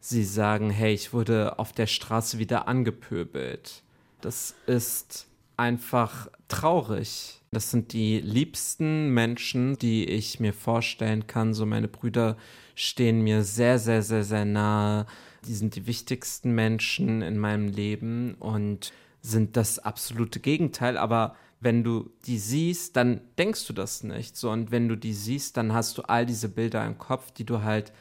sie 0.00 0.24
sagen, 0.24 0.68
hey, 0.70 0.92
ich 0.92 1.12
wurde 1.12 1.58
auf 1.58 1.72
der 1.72 1.86
Straße 1.86 2.38
wieder 2.38 2.68
angepöbelt. 2.68 3.82
Das 4.20 4.54
ist 4.66 5.26
einfach 5.56 6.28
traurig. 6.48 7.40
Das 7.52 7.70
sind 7.70 7.92
die 7.92 8.20
liebsten 8.20 9.10
Menschen, 9.10 9.78
die 9.78 10.04
ich 10.04 10.40
mir 10.40 10.52
vorstellen 10.52 11.26
kann. 11.26 11.54
So 11.54 11.66
meine 11.66 11.88
Brüder 11.88 12.36
stehen 12.74 13.22
mir 13.22 13.42
sehr, 13.44 13.78
sehr, 13.78 14.02
sehr, 14.02 14.24
sehr 14.24 14.44
nahe. 14.44 15.06
Die 15.46 15.54
sind 15.54 15.76
die 15.76 15.86
wichtigsten 15.86 16.54
Menschen 16.54 17.22
in 17.22 17.38
meinem 17.38 17.68
Leben 17.68 18.34
und 18.34 18.92
sind 19.20 19.56
das 19.56 19.78
absolute 19.78 20.40
Gegenteil. 20.40 20.96
Aber 20.96 21.36
wenn 21.60 21.84
du 21.84 22.10
die 22.26 22.38
siehst, 22.38 22.96
dann 22.96 23.20
denkst 23.38 23.66
du 23.66 23.72
das 23.72 24.02
nicht. 24.02 24.36
So, 24.36 24.50
und 24.50 24.70
wenn 24.70 24.88
du 24.88 24.96
die 24.96 25.14
siehst, 25.14 25.56
dann 25.56 25.72
hast 25.72 25.96
du 25.96 26.02
all 26.02 26.26
diese 26.26 26.48
Bilder 26.48 26.84
im 26.84 26.98
Kopf, 26.98 27.30
die 27.30 27.44
du 27.44 27.62
halt 27.62 27.92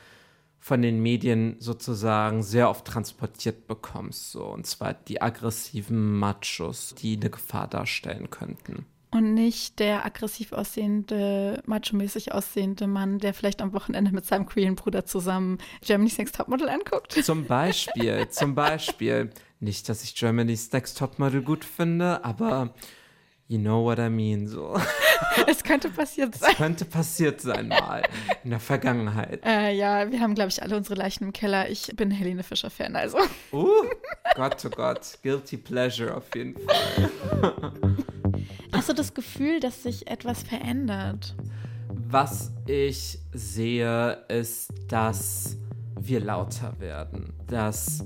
von 0.64 0.82
den 0.82 1.02
Medien 1.02 1.58
sozusagen 1.60 2.42
sehr 2.42 2.70
oft 2.70 2.86
transportiert 2.86 3.68
bekommst. 3.68 4.32
So, 4.32 4.46
und 4.46 4.66
zwar 4.66 4.94
die 4.94 5.22
aggressiven 5.22 6.18
Machos, 6.18 6.96
die 6.98 7.18
eine 7.18 7.30
Gefahr 7.30 7.68
darstellen 7.68 8.30
könnten. 8.30 8.86
Und 9.12 9.34
nicht 9.34 9.80
der 9.80 10.06
aggressiv 10.06 10.54
aussehende, 10.54 11.62
macho-mäßig 11.66 12.32
aussehende 12.32 12.88
Mann, 12.88 13.20
der 13.20 13.34
vielleicht 13.34 13.62
am 13.62 13.74
Wochenende 13.74 14.14
mit 14.14 14.26
seinem 14.26 14.46
queeren 14.46 14.76
Bruder 14.76 15.06
zusammen 15.06 15.58
Germany's 15.82 16.18
Next 16.18 16.38
Topmodel 16.38 16.70
anguckt. 16.70 17.12
Zum 17.12 17.44
Beispiel, 17.44 18.30
zum 18.30 18.56
Beispiel. 18.56 19.32
Nicht, 19.60 19.90
dass 19.90 20.06
ich 20.06 20.16
Germany's 20.16 20.72
Next 20.72 20.98
Topmodel 20.98 21.42
gut 21.42 21.66
finde, 21.66 22.24
aber 22.24 22.74
you 23.54 23.60
know 23.60 23.84
what 23.86 24.00
I 24.00 24.10
mean, 24.10 24.48
so. 24.48 24.76
Es 25.48 25.64
könnte 25.64 25.90
passiert 25.90 26.36
sein. 26.36 26.52
Es 26.52 26.58
könnte 26.58 26.86
passiert 26.86 27.40
sein 27.42 27.68
mal 27.68 28.04
in 28.44 28.50
der 28.50 28.60
Vergangenheit. 28.60 29.42
Äh, 29.46 29.74
ja, 29.74 30.12
wir 30.12 30.20
haben, 30.20 30.36
glaube 30.36 30.50
ich, 30.50 30.62
alle 30.62 30.76
unsere 30.76 30.96
Leichen 30.96 31.24
im 31.26 31.34
Keller. 31.34 31.70
Ich 31.70 31.88
bin 31.96 32.12
Helene 32.12 32.44
Fischer-Fan, 32.44 32.96
also. 32.96 33.18
Uh, 33.52 33.68
Gott, 34.36 34.64
oh 34.66 34.70
Gott. 34.70 35.18
Guilty 35.24 35.58
Pleasure 35.58 36.16
auf 36.16 36.36
jeden 36.36 36.56
Fall. 36.56 37.74
Hast 38.74 38.90
du 38.90 38.94
das 38.94 39.14
Gefühl, 39.14 39.60
dass 39.60 39.84
sich 39.84 40.08
etwas 40.08 40.44
verändert? 40.44 41.36
Was 41.90 42.52
ich 42.68 43.20
sehe, 43.34 44.26
ist, 44.28 44.72
dass 44.88 45.58
wir 46.00 46.20
lauter 46.20 46.80
werden. 46.80 47.34
Dass 47.48 48.04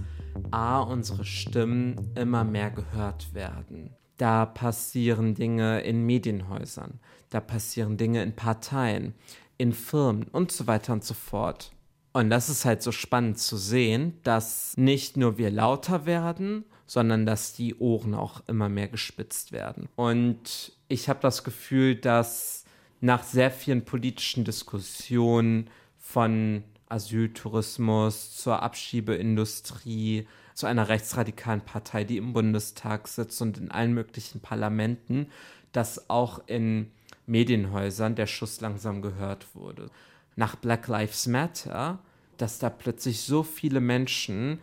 A, 0.51 0.81
unsere 0.81 1.25
Stimmen 1.25 2.11
immer 2.15 2.43
mehr 2.43 2.69
gehört 2.69 3.33
werden. 3.33 3.97
Da 4.17 4.45
passieren 4.45 5.35
Dinge 5.35 5.81
in 5.81 6.05
Medienhäusern, 6.05 6.99
da 7.29 7.39
passieren 7.39 7.97
Dinge 7.97 8.23
in 8.23 8.35
Parteien, 8.35 9.13
in 9.57 9.73
Firmen 9.73 10.27
und 10.31 10.51
so 10.51 10.67
weiter 10.67 10.93
und 10.93 11.03
so 11.03 11.13
fort. 11.13 11.71
Und 12.13 12.31
das 12.31 12.49
ist 12.49 12.65
halt 12.65 12.81
so 12.81 12.91
spannend 12.91 13.37
zu 13.37 13.57
sehen, 13.57 14.19
dass 14.23 14.75
nicht 14.75 15.17
nur 15.17 15.37
wir 15.37 15.51
lauter 15.51 16.07
werden, 16.07 16.65
sondern 16.87 17.25
dass 17.25 17.53
die 17.53 17.75
Ohren 17.75 18.15
auch 18.15 18.41
immer 18.47 18.69
mehr 18.69 18.87
gespitzt 18.87 19.51
werden. 19.51 19.87
Und 19.95 20.71
ich 20.87 21.09
habe 21.09 21.19
das 21.21 21.43
Gefühl, 21.43 21.95
dass 21.95 22.63
nach 23.01 23.23
sehr 23.23 23.51
vielen 23.51 23.85
politischen 23.85 24.45
Diskussionen 24.45 25.69
von 25.99 26.63
Asyltourismus 26.89 28.35
zur 28.35 28.63
Abschiebeindustrie, 28.63 30.27
zu 30.57 30.65
einer 30.65 30.89
rechtsradikalen 30.89 31.61
Partei, 31.61 32.03
die 32.03 32.17
im 32.17 32.33
Bundestag 32.33 33.07
sitzt 33.07 33.39
und 33.43 33.59
in 33.59 33.69
allen 33.69 33.93
möglichen 33.93 34.41
Parlamenten, 34.41 35.27
dass 35.71 36.09
auch 36.09 36.41
in 36.47 36.89
Medienhäusern 37.27 38.15
der 38.15 38.25
Schuss 38.25 38.59
langsam 38.59 39.03
gehört 39.03 39.53
wurde. 39.53 39.91
Nach 40.35 40.55
Black 40.55 40.87
Lives 40.87 41.27
Matter, 41.27 41.99
dass 42.37 42.57
da 42.57 42.71
plötzlich 42.71 43.21
so 43.21 43.43
viele 43.43 43.81
Menschen, 43.81 44.59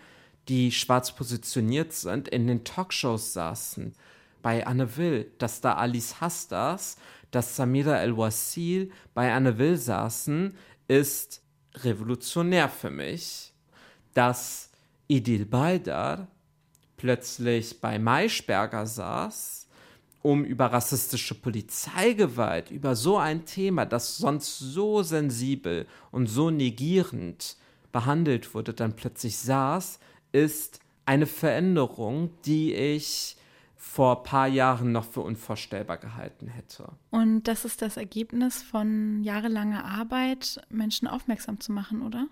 die 0.49 0.73
schwarz 0.73 1.13
positioniert 1.13 1.93
sind, 1.93 2.27
in 2.27 2.49
den 2.49 2.65
Talkshows 2.65 3.33
saßen. 3.33 3.95
Bei 4.43 4.67
Anne 4.67 4.97
Will, 4.97 5.31
dass 5.39 5.61
da 5.61 5.75
Alice 5.75 6.21
Hastas, 6.21 6.97
dass 7.31 7.55
Samira 7.55 7.99
El-Wasil 7.99 8.91
bei 9.15 9.33
Anne 9.33 9.59
Will 9.59 9.77
saßen, 9.77 10.57
ist 10.89 11.41
revolutionär 11.77 12.69
für 12.69 12.91
mich. 12.91 13.53
Dass 14.13 14.64
Idil 15.09 15.47
Baldar 15.47 16.29
plötzlich 16.97 17.81
bei 17.81 17.99
Maischberger 17.99 18.87
saß, 18.87 19.69
um 20.23 20.43
über 20.45 20.67
rassistische 20.67 21.35
Polizeigewalt, 21.35 22.71
über 22.71 22.97
so 22.97 23.19
ein 23.19 23.45
Thema, 23.45 23.85
das 23.85 24.17
sonst 24.17 24.59
so 24.59 25.03
sensibel 25.03 25.87
und 26.11 26.29
so 26.29 26.51
negierend 26.51 27.57
behandelt 27.93 28.55
wurde, 28.55 28.73
dann 28.73 28.97
plötzlich 28.97 29.37
saß, 29.37 29.99
ist 30.33 30.81
eine 31.05 31.27
Veränderung, 31.27 32.31
die 32.47 32.73
ich 32.73 33.37
vor 33.77 34.19
ein 34.19 34.23
paar 34.25 34.49
Jahren 34.49 34.93
noch 34.93 35.05
für 35.05 35.21
unvorstellbar 35.21 35.99
gehalten 35.99 36.49
hätte. 36.49 36.91
Und 37.11 37.45
das 37.45 37.67
ist 37.67 37.83
das 37.83 37.99
Ergebnis 37.99 38.63
von 38.63 39.23
jahrelanger 39.23 39.85
Arbeit, 39.85 40.61
Menschen 40.71 41.07
aufmerksam 41.07 41.61
zu 41.61 41.71
machen, 41.71 42.03
oder? 42.03 42.27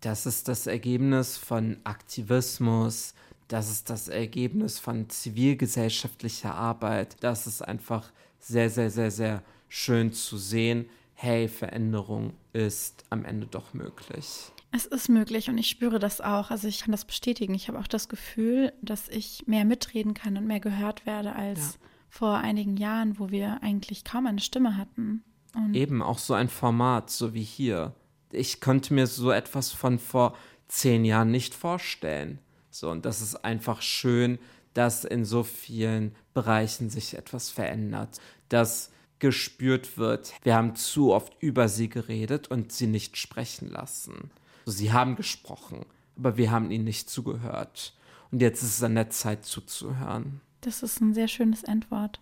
Das 0.00 0.26
ist 0.26 0.48
das 0.48 0.66
Ergebnis 0.66 1.36
von 1.36 1.78
Aktivismus, 1.84 3.14
das 3.48 3.70
ist 3.70 3.90
das 3.90 4.08
Ergebnis 4.08 4.78
von 4.78 5.08
zivilgesellschaftlicher 5.08 6.54
Arbeit. 6.54 7.16
Das 7.20 7.46
ist 7.46 7.62
einfach 7.62 8.10
sehr, 8.40 8.70
sehr, 8.70 8.90
sehr, 8.90 9.10
sehr 9.10 9.42
schön 9.68 10.12
zu 10.12 10.36
sehen. 10.36 10.86
Hey, 11.14 11.48
Veränderung 11.48 12.34
ist 12.52 13.04
am 13.10 13.24
Ende 13.24 13.46
doch 13.46 13.72
möglich. 13.72 14.50
Es 14.72 14.84
ist 14.84 15.08
möglich 15.08 15.48
und 15.48 15.58
ich 15.58 15.68
spüre 15.68 15.98
das 15.98 16.20
auch. 16.20 16.50
Also 16.50 16.66
ich 16.66 16.80
kann 16.80 16.92
das 16.92 17.04
bestätigen. 17.04 17.54
Ich 17.54 17.68
habe 17.68 17.78
auch 17.78 17.86
das 17.86 18.08
Gefühl, 18.08 18.72
dass 18.82 19.08
ich 19.08 19.44
mehr 19.46 19.64
mitreden 19.64 20.12
kann 20.12 20.36
und 20.36 20.46
mehr 20.46 20.60
gehört 20.60 21.06
werde 21.06 21.34
als 21.34 21.58
ja. 21.58 21.88
vor 22.10 22.36
einigen 22.38 22.76
Jahren, 22.76 23.18
wo 23.18 23.30
wir 23.30 23.62
eigentlich 23.62 24.04
kaum 24.04 24.26
eine 24.26 24.40
Stimme 24.40 24.76
hatten. 24.76 25.22
Und 25.54 25.74
Eben 25.74 26.02
auch 26.02 26.18
so 26.18 26.34
ein 26.34 26.48
Format, 26.48 27.10
so 27.10 27.32
wie 27.32 27.44
hier 27.44 27.94
ich 28.32 28.60
könnte 28.60 28.94
mir 28.94 29.06
so 29.06 29.30
etwas 29.30 29.72
von 29.72 29.98
vor 29.98 30.36
zehn 30.68 31.04
Jahren 31.04 31.30
nicht 31.30 31.54
vorstellen. 31.54 32.38
So, 32.70 32.90
und 32.90 33.06
das 33.06 33.20
ist 33.20 33.36
einfach 33.44 33.82
schön, 33.82 34.38
dass 34.74 35.04
in 35.04 35.24
so 35.24 35.42
vielen 35.42 36.14
Bereichen 36.34 36.90
sich 36.90 37.16
etwas 37.16 37.50
verändert, 37.50 38.20
dass 38.48 38.90
gespürt 39.18 39.96
wird, 39.96 40.34
wir 40.42 40.54
haben 40.54 40.76
zu 40.76 41.12
oft 41.12 41.32
über 41.40 41.68
sie 41.68 41.88
geredet 41.88 42.48
und 42.48 42.72
sie 42.72 42.86
nicht 42.86 43.16
sprechen 43.16 43.70
lassen. 43.70 44.30
Sie 44.66 44.92
haben 44.92 45.16
gesprochen, 45.16 45.86
aber 46.16 46.36
wir 46.36 46.50
haben 46.50 46.70
ihnen 46.70 46.84
nicht 46.84 47.08
zugehört. 47.08 47.94
Und 48.30 48.42
jetzt 48.42 48.62
ist 48.62 48.76
es 48.76 48.82
an 48.82 48.94
der 48.94 49.10
Zeit 49.10 49.44
zuzuhören. 49.44 50.40
Das 50.60 50.82
ist 50.82 51.00
ein 51.00 51.14
sehr 51.14 51.28
schönes 51.28 51.62
Endwort. 51.62 52.20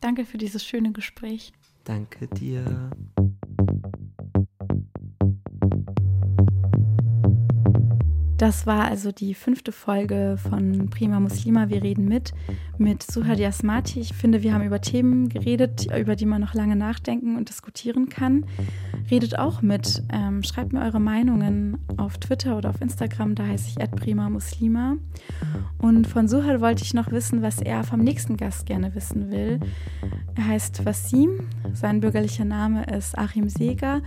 Danke 0.00 0.26
für 0.26 0.36
dieses 0.36 0.64
schöne 0.64 0.92
Gespräch. 0.92 1.52
Danke 1.84 2.26
dir. 2.26 2.90
Das 8.44 8.66
war 8.66 8.84
also 8.84 9.10
die 9.10 9.32
fünfte 9.32 9.72
Folge 9.72 10.36
von 10.50 10.90
Prima 10.90 11.18
Muslima. 11.18 11.70
Wir 11.70 11.82
reden 11.82 12.04
mit, 12.04 12.34
mit 12.76 13.02
Suhad 13.02 13.38
Yasmati. 13.38 14.00
Ich 14.00 14.12
finde, 14.12 14.42
wir 14.42 14.52
haben 14.52 14.66
über 14.66 14.82
Themen 14.82 15.30
geredet, 15.30 15.86
über 15.98 16.14
die 16.14 16.26
man 16.26 16.42
noch 16.42 16.52
lange 16.52 16.76
nachdenken 16.76 17.38
und 17.38 17.48
diskutieren 17.48 18.10
kann. 18.10 18.44
Redet 19.10 19.38
auch 19.38 19.62
mit. 19.62 20.02
Ähm, 20.10 20.42
schreibt 20.42 20.72
mir 20.72 20.80
eure 20.80 21.00
Meinungen 21.00 21.78
auf 21.96 22.18
Twitter 22.18 22.56
oder 22.56 22.70
auf 22.70 22.80
Instagram. 22.80 23.34
Da 23.34 23.46
heiße 23.46 23.68
ich 23.68 23.90
Prima 23.90 24.30
Muslima. 24.30 24.96
Und 25.78 26.06
von 26.06 26.28
Suhad 26.28 26.60
wollte 26.60 26.82
ich 26.82 26.94
noch 26.94 27.10
wissen, 27.10 27.42
was 27.42 27.60
er 27.60 27.84
vom 27.84 28.00
nächsten 28.00 28.36
Gast 28.36 28.66
gerne 28.66 28.94
wissen 28.94 29.30
will. 29.30 29.60
Er 30.34 30.46
heißt 30.46 30.84
Wasim. 30.84 31.48
Sein 31.72 32.00
bürgerlicher 32.00 32.44
Name 32.44 32.84
ist 32.84 33.16
Achim 33.18 33.48
Seeger. 33.48 34.02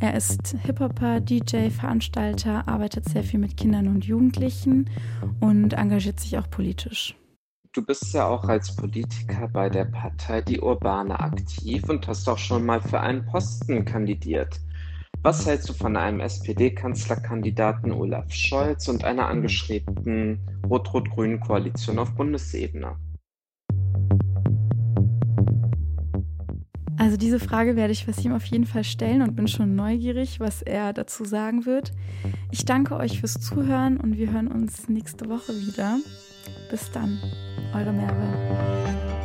Er 0.00 0.14
ist 0.14 0.56
Hip-Hopper, 0.62 1.20
DJ, 1.20 1.70
Veranstalter, 1.70 2.68
arbeitet 2.68 3.08
sehr 3.08 3.24
viel 3.24 3.40
mit 3.40 3.56
Kindern 3.56 3.88
und 3.88 4.04
Jugendlichen 4.04 4.88
und 5.40 5.72
engagiert 5.74 6.20
sich 6.20 6.38
auch 6.38 6.48
politisch. 6.48 7.16
Du 7.72 7.82
bist 7.84 8.14
ja 8.14 8.26
auch 8.26 8.44
als 8.44 8.74
Politiker 8.74 9.48
bei 9.48 9.68
der 9.68 9.84
Partei 9.84 10.40
Die 10.40 10.60
Urbane 10.60 11.20
aktiv 11.20 11.86
und 11.88 12.06
hast 12.08 12.28
auch 12.28 12.38
schon 12.38 12.64
mal 12.64 12.80
für 12.80 13.00
einen 13.00 13.26
Posten 13.26 13.84
kandidiert. 13.84 14.58
Was 15.22 15.46
hältst 15.46 15.68
du 15.68 15.74
von 15.74 15.96
einem 15.96 16.20
SPD-Kanzlerkandidaten 16.20 17.92
Olaf 17.92 18.32
Scholz 18.32 18.88
und 18.88 19.04
einer 19.04 19.26
angestrebten 19.26 20.40
rot-rot-grünen 20.66 21.40
Koalition 21.40 21.98
auf 21.98 22.14
Bundesebene? 22.14 22.96
Also 26.96 27.16
diese 27.16 27.38
Frage 27.38 27.76
werde 27.76 27.92
ich 27.92 28.08
Wasim 28.08 28.32
auf 28.32 28.44
jeden 28.46 28.66
Fall 28.66 28.84
stellen 28.84 29.22
und 29.22 29.36
bin 29.36 29.46
schon 29.46 29.76
neugierig, 29.76 30.40
was 30.40 30.62
er 30.62 30.92
dazu 30.92 31.24
sagen 31.24 31.66
wird. 31.66 31.92
Ich 32.50 32.64
danke 32.64 32.96
euch 32.96 33.20
fürs 33.20 33.34
Zuhören 33.34 33.98
und 33.98 34.16
wir 34.16 34.32
hören 34.32 34.48
uns 34.48 34.88
nächste 34.88 35.28
Woche 35.28 35.52
wieder. 35.52 35.98
Bis 36.68 36.90
dann, 36.92 37.18
eure 37.74 37.92
Merve. 37.92 39.17